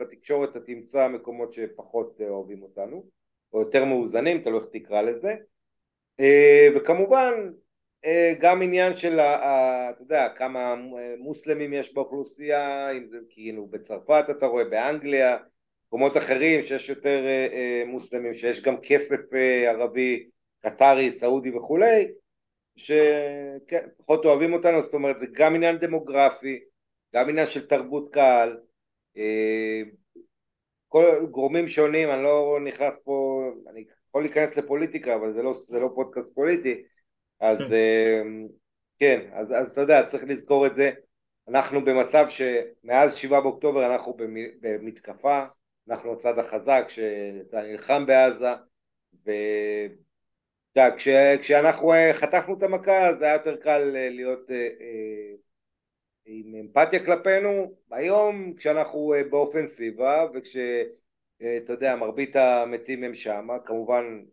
בתקשורת 0.00 0.50
אתה 0.50 0.60
תמצא 0.60 1.08
מקומות 1.08 1.52
שפחות 1.52 2.20
אוהבים 2.20 2.62
אותנו 2.62 3.04
או 3.54 3.60
יותר 3.60 3.84
מאוזנים, 3.84 4.40
תלוי 4.40 4.60
איך 4.60 4.68
תקרא 4.72 5.02
לזה, 5.02 5.34
אה, 6.20 6.68
וכמובן 6.76 7.50
אה, 8.04 8.34
גם 8.40 8.62
עניין 8.62 8.96
של, 8.96 9.20
אתה 9.20 10.02
יודע, 10.02 10.28
כמה 10.36 10.74
מוסלמים 11.18 11.72
יש 11.72 11.94
באוכלוסייה, 11.94 12.90
אם 12.90 13.06
זה 13.06 13.18
כאילו 13.30 13.66
בצרפת 13.66 14.24
אתה 14.30 14.46
רואה, 14.46 14.64
באנגליה, 14.64 15.36
מקומות 15.86 16.16
אחרים 16.16 16.62
שיש 16.62 16.88
יותר 16.88 17.26
אה, 17.26 17.82
מוסלמים, 17.86 18.34
שיש 18.34 18.62
גם 18.62 18.76
כסף 18.82 19.20
ערבי, 19.66 20.28
קטרי, 20.60 21.12
סעודי 21.12 21.50
וכולי, 21.50 22.08
שפחות 22.76 24.24
אוהבים 24.24 24.52
אותנו, 24.52 24.82
זאת 24.82 24.94
אומרת 24.94 25.18
זה 25.18 25.26
גם 25.32 25.54
עניין 25.54 25.78
דמוגרפי, 25.78 26.60
גם 27.14 27.28
עניין 27.28 27.46
של 27.46 27.66
תרבות 27.66 28.08
קהל, 28.12 28.56
כל 30.94 31.26
גורמים 31.30 31.68
שונים, 31.68 32.10
אני 32.10 32.22
לא 32.22 32.58
נכנס 32.64 32.98
פה, 33.04 33.42
אני 33.70 33.84
יכול 34.08 34.22
להיכנס 34.22 34.56
לפוליטיקה, 34.56 35.14
אבל 35.14 35.32
זה 35.32 35.42
לא, 35.42 35.54
זה 35.54 35.78
לא 35.78 35.90
פודקאסט 35.94 36.28
פוליטי, 36.34 36.82
אז 37.40 37.58
כן, 38.98 39.20
אז, 39.32 39.52
אז 39.52 39.72
אתה 39.72 39.80
יודע, 39.80 40.06
צריך 40.06 40.24
לזכור 40.26 40.66
את 40.66 40.74
זה, 40.74 40.90
אנחנו 41.48 41.84
במצב 41.84 42.26
שמאז 42.28 43.14
שבעה 43.14 43.40
באוקטובר 43.40 43.86
אנחנו 43.86 44.16
במתקפה, 44.60 45.44
אנחנו 45.88 46.12
הצד 46.12 46.38
החזק 46.38 46.84
שאתה 46.88 47.62
נלחם 47.62 48.06
בעזה 48.06 48.48
וכשאנחנו 50.76 51.92
אה, 51.92 52.10
חטפנו 52.14 52.58
את 52.58 52.62
המכה 52.62 53.14
זה 53.18 53.24
היה 53.24 53.34
יותר 53.34 53.56
קל 53.56 53.96
אה, 53.96 54.08
להיות 54.08 54.50
אה, 54.50 54.68
עם 56.26 56.54
אמפתיה 56.60 57.04
כלפינו, 57.04 57.74
היום 57.90 58.54
כשאנחנו 58.56 59.14
באופנסיבה 59.30 60.26
וכשאתה 60.34 61.72
יודע 61.72 61.96
מרבית 61.96 62.36
המתים 62.36 63.04
הם 63.04 63.14
שם, 63.14 63.48
כמובן 63.64 64.24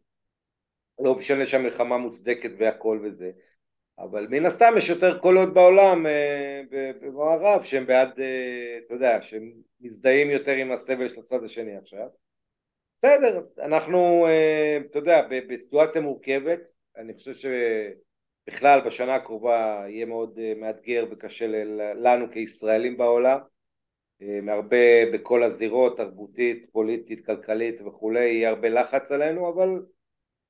לא 1.00 1.16
משנה 1.16 1.46
שהמלחמה 1.46 1.98
מוצדקת 1.98 2.52
והכל 2.58 3.00
וזה 3.04 3.32
אבל 4.04 4.28
מן 4.28 4.46
הסתם 4.46 4.74
יש 4.78 4.90
יותר 4.90 5.20
קולות 5.20 5.54
בעולם 5.54 6.08
אה, 6.08 6.62
במערב 7.02 7.64
שהם 7.64 7.86
בעד, 7.86 8.20
אה, 8.20 8.80
אתה 8.86 8.94
יודע, 8.94 9.22
שהם 9.22 9.52
מזדהים 9.82 10.30
יותר 10.30 10.52
עם 10.52 10.72
הסבל 10.72 11.10
של 11.10 11.20
הצד 11.20 11.44
השני 11.44 11.78
עכשיו. 11.78 12.08
בסדר, 12.98 13.42
אנחנו, 13.60 14.26
אה, 14.28 14.78
אתה 14.92 15.00
יודע, 15.00 15.28
בסיטואציה 15.48 16.02
מורכבת, 16.02 16.60
אני 16.98 17.14
חושב 17.14 17.34
שבכלל 18.46 18.82
בשנה 18.86 19.16
הקרובה 19.16 19.84
יהיה 19.88 20.06
מאוד 20.06 20.40
מאתגר 20.56 21.06
וקשה 21.12 21.64
לנו 21.96 22.32
כישראלים 22.32 22.98
בעולם, 22.98 23.38
מהרבה 24.42 25.12
בכל 25.14 25.44
הזירות, 25.44 25.98
תרבותית, 25.98 26.66
פוליטית, 26.72 27.26
כלכלית 27.26 27.82
וכולי, 27.82 28.26
יהיה 28.26 28.50
הרבה 28.50 28.70
לחץ 28.70 29.12
עלינו, 29.12 29.50
אבל 29.50 29.86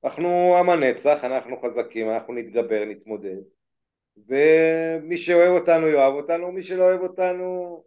אנחנו 0.04 0.56
עם 0.56 0.70
הנצח, 0.70 1.18
אנחנו 1.24 1.56
חזקים, 1.60 2.10
אנחנו 2.10 2.34
נתגבר, 2.34 2.84
נתמודד 2.84 3.36
ומי 4.16 5.16
שאוהב 5.16 5.50
אותנו 5.50 5.88
יאהב 5.88 6.14
אותנו, 6.14 6.52
מי 6.52 6.62
שלא 6.62 6.82
אוהב 6.82 7.00
אותנו 7.00 7.82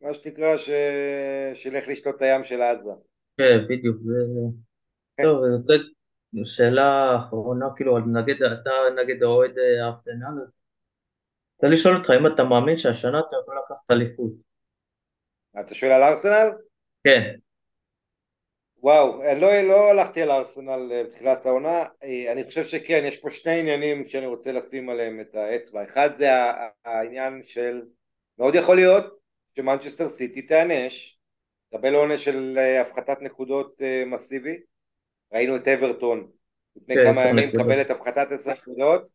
מה 0.00 0.14
שנקרא 0.14 0.56
ש... 0.56 0.70
שילך 1.54 1.88
לשתות 1.88 2.16
את 2.16 2.22
הים 2.22 2.44
של 2.44 2.62
עזה. 2.62 2.90
כן, 3.36 3.58
בדיוק. 3.68 3.96
כן. 5.16 5.22
טוב, 5.22 5.40
זאת 5.66 5.80
שאלה 6.44 7.16
אחרונה, 7.16 7.66
כאילו, 7.76 7.98
נגד, 7.98 8.42
אתה 8.42 8.70
נגד 9.02 9.22
האוהד 9.22 9.58
הארסנל, 9.58 10.46
רוצה 11.56 11.74
לשאול 11.74 11.96
אותך 11.96 12.10
אם 12.20 12.26
אתה 12.26 12.44
מאמין 12.44 12.76
שהשנה 12.76 13.20
אתה 13.20 13.36
יכול 13.42 13.54
לקחת 13.64 13.90
אליפות. 13.90 14.32
אתה 15.60 15.74
שואל 15.74 15.92
על 15.92 16.02
ארסנל? 16.02 16.50
כן. 17.04 17.34
וואו, 18.82 19.22
לא, 19.36 19.62
לא 19.62 19.90
הלכתי 19.90 20.22
על 20.22 20.30
הארסנל 20.30 20.92
אה, 20.92 21.04
בתחילת 21.04 21.46
העונה, 21.46 21.84
אה, 22.04 22.32
אני 22.32 22.44
חושב 22.44 22.64
שכן, 22.64 23.02
יש 23.04 23.16
פה 23.16 23.30
שני 23.30 23.58
עניינים 23.58 24.08
שאני 24.08 24.26
רוצה 24.26 24.52
לשים 24.52 24.90
עליהם 24.90 25.20
את 25.20 25.34
האצבע, 25.34 25.84
אחד 25.84 26.10
זה 26.16 26.28
העניין 26.84 27.42
של, 27.44 27.82
מאוד 28.38 28.54
יכול 28.54 28.76
להיות 28.76 29.18
שמנצ'סטר 29.56 30.08
סיטי 30.08 30.42
תיענש, 30.42 31.18
תקבל 31.70 31.94
עונש 31.94 32.24
של 32.24 32.58
אה, 32.58 32.80
הפחתת 32.80 33.18
נקודות 33.20 33.80
מסיבי, 34.06 34.60
ראינו 35.32 35.56
את 35.56 35.68
אברטון 35.68 36.30
לפני 36.76 36.94
כן, 36.94 37.12
כמה 37.12 37.26
ימים 37.26 37.48
מקבלת 37.48 37.90
הפחתת 37.90 38.32
עשר 38.32 38.50
נקודות, 38.50 39.08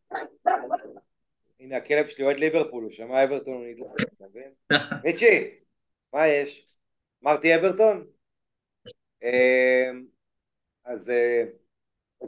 הנה 1.60 1.76
הכלב 1.76 2.06
שלי 2.06 2.24
אוהד 2.24 2.36
ליברפול, 2.36 2.84
הוא 2.84 2.92
שמע 2.92 3.24
אברטון, 3.24 3.54
הוא 3.54 3.66
נדלק, 3.66 4.08
אתה 4.16 4.24
מבין? 4.30 4.50
מיצ'י, 5.04 5.50
מה 6.12 6.28
יש? 6.28 6.66
אמרתי 7.24 7.54
אברטון? 7.54 8.06
אמ, 9.22 10.04
אז 10.84 11.10
אה, 11.10 11.44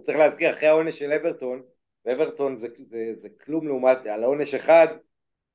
צריך 0.02 0.18
להזכיר 0.18 0.50
אחרי 0.50 0.68
העונש 0.68 0.98
של 0.98 1.12
אברטון, 1.12 1.62
ואברטון 2.04 2.58
זה, 2.58 2.66
זה, 2.88 3.12
זה 3.22 3.28
כלום 3.44 3.68
לעומת, 3.68 4.06
על 4.06 4.24
עונש 4.24 4.54
אחד 4.54 4.86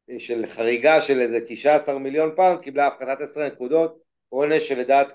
אה, 0.09 0.19
של 0.19 0.45
חריגה 0.45 1.01
של 1.01 1.21
איזה 1.21 1.39
19 1.47 1.99
מיליון 1.99 2.35
פאונד 2.35 2.61
קיבלה 2.61 2.87
הפחתת 2.87 3.21
10 3.21 3.47
נקודות, 3.47 4.01
עונש 4.29 4.67
שלדעת 4.67 5.07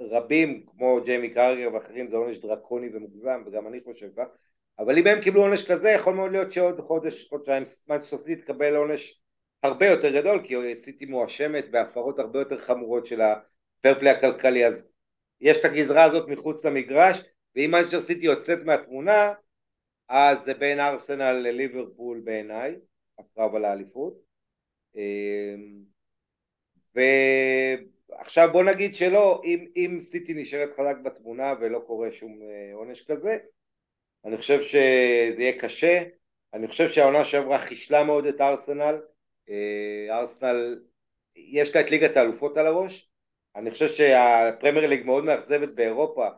רבים 0.00 0.66
כמו 0.66 1.00
ג'יימי 1.04 1.30
קראגר 1.30 1.74
ואחרים 1.74 2.10
זה 2.10 2.16
עונש 2.16 2.38
דרקוני 2.38 2.88
ומוגזם 2.92 3.42
וגם 3.46 3.66
אני 3.66 3.80
חושב 3.84 4.08
כך 4.16 4.26
אבל 4.78 4.98
אם 4.98 5.06
הם 5.06 5.20
קיבלו 5.20 5.42
עונש 5.42 5.70
כזה 5.70 5.90
יכול 5.90 6.14
מאוד 6.14 6.32
להיות 6.32 6.52
שעוד 6.52 6.80
חודש, 6.80 7.28
חודשיים 7.28 7.62
מנצ'סטר 7.88 8.18
סיטי 8.18 8.42
תקבל 8.42 8.76
עונש 8.76 9.20
הרבה 9.62 9.86
יותר 9.86 10.20
גדול 10.20 10.40
כי 10.44 10.54
סיטי 10.80 11.04
מואשמת 11.04 11.70
בהפרות 11.70 12.18
הרבה 12.18 12.38
יותר 12.38 12.58
חמורות 12.58 13.06
של 13.06 13.20
ה 13.20 13.30
fair 13.30 13.70
play 13.70 14.10
הכלכלי 14.10 14.66
אז 14.66 14.88
יש 15.40 15.56
את 15.56 15.64
הגזרה 15.64 16.04
הזאת 16.04 16.28
מחוץ 16.28 16.64
למגרש, 16.64 17.20
ואם 17.56 17.70
מנצ'ר 17.70 18.00
סיטי 18.00 18.26
יוצאת 18.26 18.62
מהתמונה, 18.64 19.32
אז 20.08 20.44
זה 20.44 20.54
בין 20.54 20.80
ארסנל 20.80 21.32
לליברפול 21.32 22.20
בעיניי, 22.24 22.76
הקרב 23.18 23.54
על 23.54 23.64
האליפות. 23.64 24.14
אמ, 24.96 25.82
ועכשיו 28.08 28.48
בוא 28.52 28.62
נגיד 28.62 28.94
שלא, 28.94 29.42
אם, 29.44 29.66
אם 29.76 29.98
סיטי 30.00 30.34
נשארת 30.34 30.70
חזק 30.72 30.96
בתמונה 31.02 31.54
ולא 31.60 31.78
קורה 31.86 32.12
שום 32.12 32.42
אה, 32.42 32.74
עונש 32.74 33.02
כזה, 33.02 33.38
אני 34.24 34.36
חושב 34.36 34.62
שזה 34.62 35.34
יהיה 35.38 35.58
קשה, 35.58 36.02
אני 36.54 36.68
חושב 36.68 36.88
שהעונה 36.88 37.24
שעברה 37.24 37.58
חישלה 37.58 38.04
מאוד 38.04 38.26
את 38.26 38.40
ארסנל, 38.40 39.00
אה, 39.48 40.18
ארסנל 40.20 40.80
יש 41.36 41.74
לה 41.74 41.80
את 41.80 41.90
ליגת 41.90 42.16
האלופות 42.16 42.56
על 42.56 42.66
הראש, 42.66 43.10
אני 43.56 43.70
חושב 43.70 43.88
שהפרמייר 43.88 44.86
ליג 44.86 45.06
מאוד 45.06 45.24
מאכזבת 45.24 45.68
באירופה, 45.68 46.28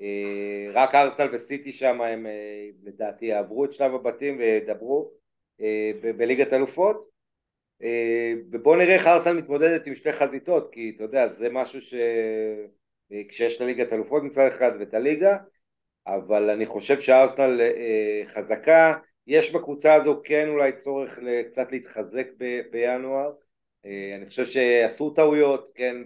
אה, 0.00 0.66
רק 0.72 0.94
ארסנל 0.94 1.28
וסיטי 1.32 1.72
שם 1.72 2.00
הם 2.00 2.26
לדעתי 2.82 3.26
יעברו 3.26 3.64
את 3.64 3.72
שלב 3.72 3.94
הבתים 3.94 4.38
וידברו 4.38 5.10
בליגת 6.16 6.52
אלופות 6.52 7.11
ובואו 8.50 8.76
נראה 8.76 8.94
איך 8.94 9.06
ארסנל 9.06 9.32
מתמודדת 9.32 9.86
עם 9.86 9.94
שתי 9.94 10.12
חזיתות 10.12 10.72
כי 10.72 10.92
אתה 10.96 11.04
יודע 11.04 11.28
זה 11.28 11.48
משהו 11.50 11.80
ש... 11.80 11.94
כשיש 13.28 13.56
את 13.56 13.60
הליגת 13.60 13.92
אלופות 13.92 14.22
מצד 14.22 14.46
אחד 14.46 14.70
ואת 14.80 14.94
הליגה 14.94 15.36
אבל 16.06 16.50
אני 16.50 16.66
חושב 16.66 17.00
שארסנל 17.00 17.60
חזקה. 18.26 18.98
יש 19.26 19.52
בקבוצה 19.52 19.94
הזו 19.94 20.20
כן 20.24 20.48
אולי 20.48 20.72
צורך 20.72 21.18
קצת 21.50 21.72
להתחזק 21.72 22.26
בינואר. 22.70 23.32
אה, 23.86 24.16
אני 24.16 24.26
חושב 24.26 24.44
שעשו 24.44 25.10
טעויות, 25.10 25.70
כן, 25.74 25.96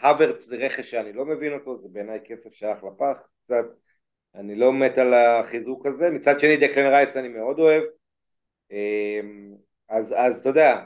הוורץ 0.00 0.44
זה 0.44 0.56
רכש 0.56 0.90
שאני 0.90 1.12
לא 1.12 1.24
מבין 1.24 1.52
אותו, 1.52 1.78
זה 1.78 1.88
בעיניי 1.88 2.18
כסף 2.24 2.52
שהלך 2.52 2.84
לפח 2.84 3.16
קצת, 3.44 3.64
אני 4.34 4.54
לא 4.54 4.72
מת 4.72 4.98
על 4.98 5.14
החיזוק 5.14 5.86
הזה, 5.86 6.10
מצד 6.10 6.40
שני 6.40 6.56
דקלן 6.56 6.86
רייס 6.86 7.16
אני 7.16 7.28
מאוד 7.28 7.58
אוהב, 7.58 7.82
אה, 8.72 9.20
אז, 9.90 10.14
אז 10.16 10.40
אתה 10.40 10.48
יודע, 10.48 10.84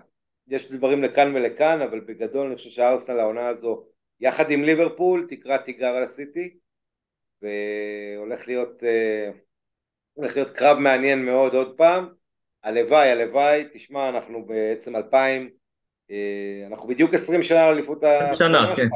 יש 0.48 0.72
דברים 0.72 1.02
לכאן 1.02 1.36
ולכאן, 1.36 1.82
אבל 1.82 2.00
בגדול 2.00 2.46
אני 2.46 2.56
חושב 2.56 2.70
שהארסנל 2.70 3.20
העונה 3.20 3.48
הזו, 3.48 3.84
יחד 4.20 4.50
עם 4.50 4.64
ליברפול, 4.64 5.26
תקרא 5.30 5.56
תיגר 5.56 5.88
על 5.96 6.02
הסיטי, 6.02 6.56
והולך 7.42 8.46
להיות, 8.46 8.84
אה, 8.84 9.30
הולך 10.12 10.36
להיות 10.36 10.50
קרב 10.50 10.78
מעניין 10.78 11.24
מאוד 11.24 11.54
עוד 11.54 11.76
פעם, 11.76 12.08
הלוואי, 12.62 13.10
הלוואי, 13.10 13.64
תשמע, 13.72 14.08
אנחנו 14.08 14.46
בעצם 14.46 14.96
אלפיים 14.96 15.50
אה, 16.10 16.66
אנחנו 16.66 16.88
בדיוק 16.88 17.14
עשרים 17.14 17.42
שנה 17.42 17.66
לאליפות 17.70 18.04
ה... 18.04 18.36
שנה, 18.36 18.76
כן. 18.76 18.88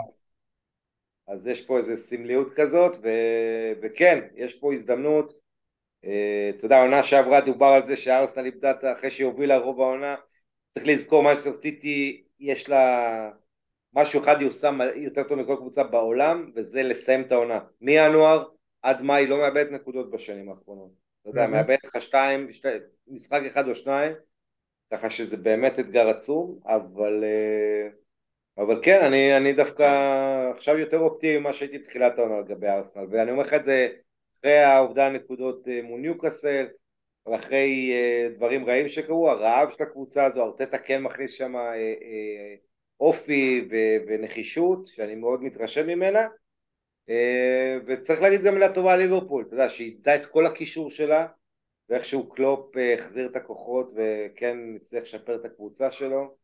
אז 1.29 1.47
יש 1.47 1.67
פה 1.67 1.79
איזו 1.79 1.97
סמליות 1.97 2.53
כזאת, 2.57 2.97
ו... 3.03 3.09
וכן, 3.83 4.27
יש 4.35 4.55
פה 4.55 4.73
הזדמנות. 4.73 5.48
אה, 6.05 6.51
אתה 6.57 6.67
יודע, 6.67 6.77
העונה 6.77 7.03
שעברה 7.03 7.41
דובר 7.41 7.67
על 7.67 7.87
זה 7.87 7.97
שארסנל 7.97 8.45
איבדה 8.45 8.73
אחרי 8.93 9.11
שהיא 9.11 9.27
הובילה 9.27 9.59
רוב 9.59 9.81
העונה. 9.81 10.15
צריך 10.75 10.87
לזכור, 10.87 11.23
מנצ'סטר 11.23 11.53
סיטי 11.53 12.25
יש 12.41 12.69
לה 12.69 13.31
משהו 13.95 14.21
אחד 14.23 14.41
היא 14.41 14.49
עושה 14.49 14.71
יותר 14.97 15.23
טוב 15.23 15.39
מכל 15.39 15.57
קבוצה 15.57 15.83
בעולם, 15.83 16.51
וזה 16.55 16.83
לסיים 16.83 17.23
את 17.23 17.33
העונה. 17.33 17.61
מינואר 17.81 18.45
עד 18.83 19.03
מאי 19.03 19.27
לא 19.27 19.39
מאבדת 19.39 19.71
נקודות 19.71 20.11
בשנים 20.11 20.51
האחרונות. 20.51 20.91
אתה 21.23 21.31
יודע, 21.31 21.47
מאבדת 21.47 21.85
לך 21.85 22.03
שתיים, 22.03 22.53
שתי, 22.53 22.69
משחק 23.09 23.43
אחד 23.47 23.69
או 23.69 23.75
שניים, 23.75 24.13
ככה 24.93 25.11
שזה 25.11 25.37
באמת 25.37 25.79
אתגר 25.79 26.09
עצום, 26.09 26.59
אבל, 26.67 27.25
אה, 27.25 27.89
אבל 28.65 28.81
כן, 28.83 29.05
אני, 29.05 29.37
אני 29.37 29.53
דווקא 29.53 29.85
עכשיו 30.55 30.79
יותר 30.79 30.99
אופטימי 30.99 31.39
ממה 31.39 31.53
שהייתי 31.53 31.79
בתחילת 31.79 32.19
העונה 32.19 32.41
לגבי 32.41 32.69
ארסנל, 32.69 33.07
ואני 33.11 33.31
אומר 33.31 33.43
לך 33.43 33.55
את 33.55 33.65
זה 33.65 33.89
אחרי 34.41 34.59
העובדה 34.59 35.07
הנקודות 35.07 35.69
אה, 35.69 35.81
מול 35.83 36.01
ניוקאסל, 36.01 36.67
ואחרי 37.27 37.93
אה, 37.93 38.29
דברים 38.37 38.65
רעים 38.65 38.89
שקרו, 38.89 39.31
הרעב 39.31 39.71
של 39.71 39.83
הקבוצה 39.83 40.25
הזו, 40.25 40.43
ארטטה 40.43 40.79
כן 40.79 41.03
מכניס 41.03 41.33
שם 41.33 41.55
אופי 43.01 43.69
ונחישות, 44.07 44.87
שאני 44.87 45.15
מאוד 45.15 45.43
מתרשם 45.43 45.87
ממנה. 45.87 46.27
אה, 47.09 47.79
וצריך 47.87 48.23
להגיד 48.23 48.43
גם 48.43 48.55
מילה 48.55 48.73
טובה 48.73 48.93
על 48.93 48.99
ליברפול, 48.99 49.45
אתה 49.47 49.55
יודע, 49.55 49.69
שהיא 49.69 49.93
איבדה 49.93 50.15
את 50.15 50.27
כל 50.27 50.47
הקישור 50.47 50.91
שלה, 50.91 51.27
ואיכשהו 51.89 52.29
קלופ 52.29 52.77
אה, 52.77 52.95
החזיר 52.95 53.27
את 53.27 53.37
הכוחות 53.37 53.93
וכן 53.97 54.59
הצליח 54.77 55.03
לשפר 55.03 55.35
את 55.35 55.45
הקבוצה 55.45 55.91
שלו, 55.91 56.37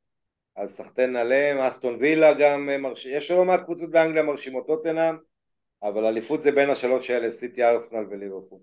אז 0.57 0.71
סחטיין 0.71 1.17
עליהם, 1.17 1.59
אסטון 1.59 1.97
וילה 2.01 2.35
גם 2.35 2.71
אה, 2.71 2.79
מרשים, 2.79 3.17
יש 3.17 3.31
לא 3.31 3.45
מעט 3.45 3.65
קבוצות 3.65 3.91
באנגליה 3.91 4.23
מרשימות 4.23 4.67
טוטנאם, 4.67 5.17
אבל 5.85 6.05
אליפות 6.05 6.43
זה 6.43 6.53
בין 6.53 6.71
השלוש 6.71 7.11
האלה, 7.11 7.31
סיטי, 7.31 7.65
ארסנל 7.65 8.05
וליברפול. 8.11 8.59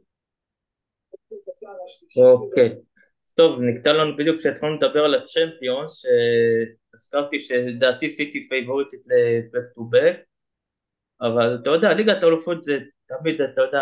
אוקיי, 2.17 2.75
טוב, 3.35 3.61
נקטע 3.61 3.93
לנו 3.93 4.17
בדיוק 4.17 4.37
כשהתחלנו 4.37 4.75
לדבר 4.75 4.99
על 5.05 5.15
ה 5.15 5.23
Champions, 5.23 6.01
שהזכרתי 6.01 7.39
שלדעתי 7.39 8.09
סיטי 8.09 8.49
פייבוריטית 8.49 8.99
ל 9.05 9.19
back 9.19 9.73
to 9.75 9.83
back, 9.83 10.15
אבל 11.21 11.57
אתה 11.61 11.69
יודע, 11.69 11.93
ליגת 11.93 12.23
האלופות 12.23 12.61
זה 12.61 12.79
תמיד, 13.07 13.41
אתה 13.41 13.61
יודע, 13.61 13.81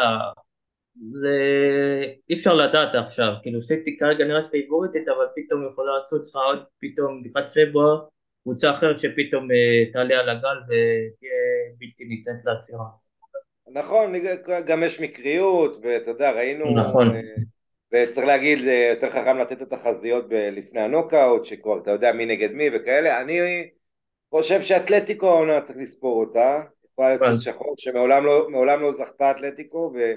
זה 1.12 1.36
אי 2.30 2.36
אפשר 2.36 2.54
לדעת 2.54 2.96
עכשיו, 2.96 3.34
כאילו 3.42 3.62
סיטי 3.62 3.98
כרגע 3.98 4.26
נראית 4.26 4.46
פייבוריטית 4.46 5.08
אבל 5.08 5.26
פתאום 5.36 5.70
יכולה 5.72 5.92
לצוץ 6.02 6.36
לך 6.36 6.36
עוד 6.36 6.64
פתאום 6.80 7.24
לקראת 7.26 7.46
פברואר 7.50 8.08
קבוצה 8.44 8.72
אחרת 8.72 9.00
שפתאום 9.00 9.48
אה, 9.51 9.93
תעלה 9.94 10.20
על 10.20 10.30
הגל 10.30 10.58
ותהיה 10.64 11.32
בלתי 11.78 12.06
ניתנת 12.06 12.46
לעצירה. 12.46 13.09
נכון, 13.72 14.13
גם 14.65 14.84
יש 14.84 15.01
מקריות 15.01 15.78
ואתה 15.82 16.11
יודע 16.11 16.32
ראינו, 16.32 16.65
נכון. 16.76 17.15
אה, 17.15 17.22
וצריך 17.93 18.28
להגיד 18.28 18.59
זה 18.59 18.89
יותר 18.93 19.09
חכם 19.09 19.38
לתת 19.38 19.61
את 19.61 19.74
התחזיות 19.74 20.26
לפני 20.30 20.82
הנוקאוט 20.82 21.45
שכבר 21.45 21.80
אתה 21.82 21.91
יודע 21.91 22.11
מי 22.11 22.26
נגד 22.26 22.51
מי 22.51 22.70
וכאלה, 22.74 23.22
אני 23.22 23.70
חושב 24.30 24.61
שאתלטיקו 24.61 25.28
העונה 25.28 25.61
צריך 25.61 25.78
לספור 25.78 26.20
אותה, 26.20 26.61
יכולה 26.91 27.15
לצוץ 27.15 27.43
שחור 27.43 27.74
שמעולם 27.78 28.26
לא, 28.26 28.67
לא 28.82 28.91
זכתה 28.91 29.32
אתלטיקו 29.32 29.91
ו... 29.95 30.13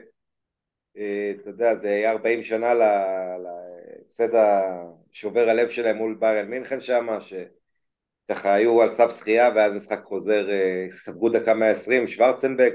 אה, 0.96 1.32
יודע, 1.46 1.76
זה 1.76 1.88
היה 1.88 2.10
40 2.10 2.42
שנה 2.42 2.74
להפסד 2.74 4.28
השובר 4.34 5.48
הלב 5.48 5.68
שלהם 5.68 5.96
מול 5.96 6.16
ביירן 6.20 6.50
מינכן 6.50 6.80
שם, 6.80 7.06
שככה 7.20 8.54
היו 8.54 8.82
על 8.82 8.90
סף 8.90 9.10
זכייה 9.10 9.50
ואז 9.54 9.72
משחק 9.72 10.00
חוזר, 10.04 10.50
אה, 10.50 10.86
ספגו 10.92 11.28
דקה 11.28 11.54
120, 11.54 12.08
שוורצנבק, 12.08 12.74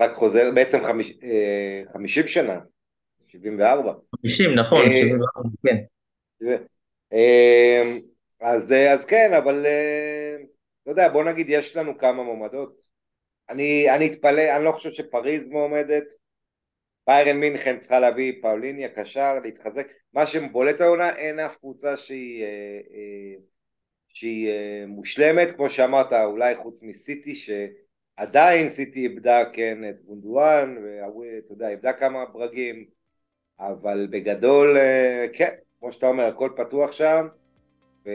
ומשחק 0.00 0.16
חוזר 0.16 0.50
בעצם 0.54 0.78
חמיש, 0.84 1.18
50 1.92 2.22
אה, 2.22 2.28
שנה, 2.28 2.60
74. 3.28 3.92
50, 4.22 4.54
נכון, 4.54 4.84
74, 4.84 5.48
כן. 5.66 5.76
אז, 8.40 8.72
אז 8.72 9.04
כן, 9.04 9.32
אבל 9.32 9.66
אתה 10.82 10.90
יודע, 10.90 11.08
בוא 11.08 11.24
נגיד 11.24 11.46
יש 11.48 11.76
לנו 11.76 11.98
כמה 11.98 12.22
מועמדות. 12.22 12.80
אני, 13.50 13.90
אני 13.90 14.06
אתפלא, 14.06 14.56
אני 14.56 14.64
לא 14.64 14.72
חושב 14.72 14.92
שפריז 14.92 15.42
מועמדת, 15.46 16.04
ביירן 17.06 17.36
מינכן 17.36 17.78
צריכה 17.78 18.00
להביא 18.00 18.42
פאוליניה 18.42 18.88
קשר, 18.88 19.38
להתחזק, 19.42 19.88
מה 20.12 20.26
שבולט 20.26 20.80
העונה 20.80 21.16
אין 21.16 21.38
אף 21.38 21.56
קבוצה 21.56 21.96
שהיא, 21.96 22.44
אה, 22.44 22.80
אה, 22.94 23.40
שהיא 24.08 24.48
אה, 24.48 24.84
מושלמת, 24.86 25.56
כמו 25.56 25.70
שאמרת, 25.70 26.12
אולי 26.12 26.56
חוץ 26.56 26.82
מסיטי 26.82 27.34
שעדיין 28.20 28.68
סיטי 28.68 29.00
איבדה 29.00 29.42
כן 29.52 29.78
את 29.90 29.96
בונדואן, 30.06 30.76
ואתה 30.82 31.52
יודע, 31.52 31.68
איבדה 31.68 31.92
כמה 31.92 32.24
ברגים, 32.32 32.84
אבל 33.60 34.06
בגדול, 34.10 34.76
כן, 35.32 35.50
כמו 35.80 35.92
שאתה 35.92 36.06
אומר, 36.06 36.24
הכל 36.24 36.50
פתוח 36.56 36.92
שם, 36.92 37.26
ו... 38.06 38.10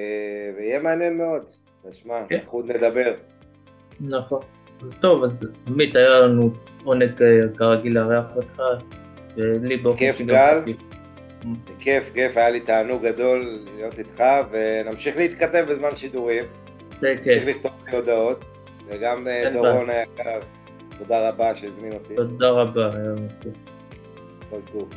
ויהיה 0.58 0.80
מעניין 0.80 1.18
מאוד, 1.18 1.46
תשמע, 1.90 2.22
כן. 2.30 2.36
אנחנו 2.36 2.60
עוד 2.60 2.72
נדבר. 2.72 3.14
נכון. 4.00 4.42
אז 4.82 4.98
טוב, 5.02 5.24
אז 5.24 5.32
עמית 5.68 5.96
היה 5.96 6.20
לנו 6.20 6.50
עונג 6.84 7.22
אה, 7.22 7.58
כרגיל 7.58 8.00
לארח 8.00 8.36
אותך, 8.36 8.62
ולי 9.38 9.78
באופן 9.78 10.00
כיף 10.00 10.22
גל, 10.22 10.64
כיף, 11.80 12.14
כיף, 12.14 12.38
היה 12.38 12.50
לי 12.50 12.60
תענוג 12.60 13.08
גדול 13.08 13.60
להיות 13.76 14.00
איתך, 14.00 14.24
ונמשיך 14.52 15.18
להתכתב 15.18 15.66
בזמן 15.70 15.96
שידורים. 15.96 16.44
זה 17.00 17.16
כיף. 17.24 17.28
נמשיך 17.28 17.48
לכתוב 17.48 17.72
לי 17.88 17.96
הודעות, 17.98 18.46
וגם 18.88 19.28
אה, 19.28 19.50
דורון 19.54 19.90
היקר, 19.90 20.40
תודה 20.98 21.30
רבה 21.30 21.56
שהזמין 21.56 21.94
אותי. 21.94 22.16
תודה 22.16 22.50
רבה, 22.50 22.90
היה 22.94 23.14
כל 24.50 24.60
טוב. 24.72 24.90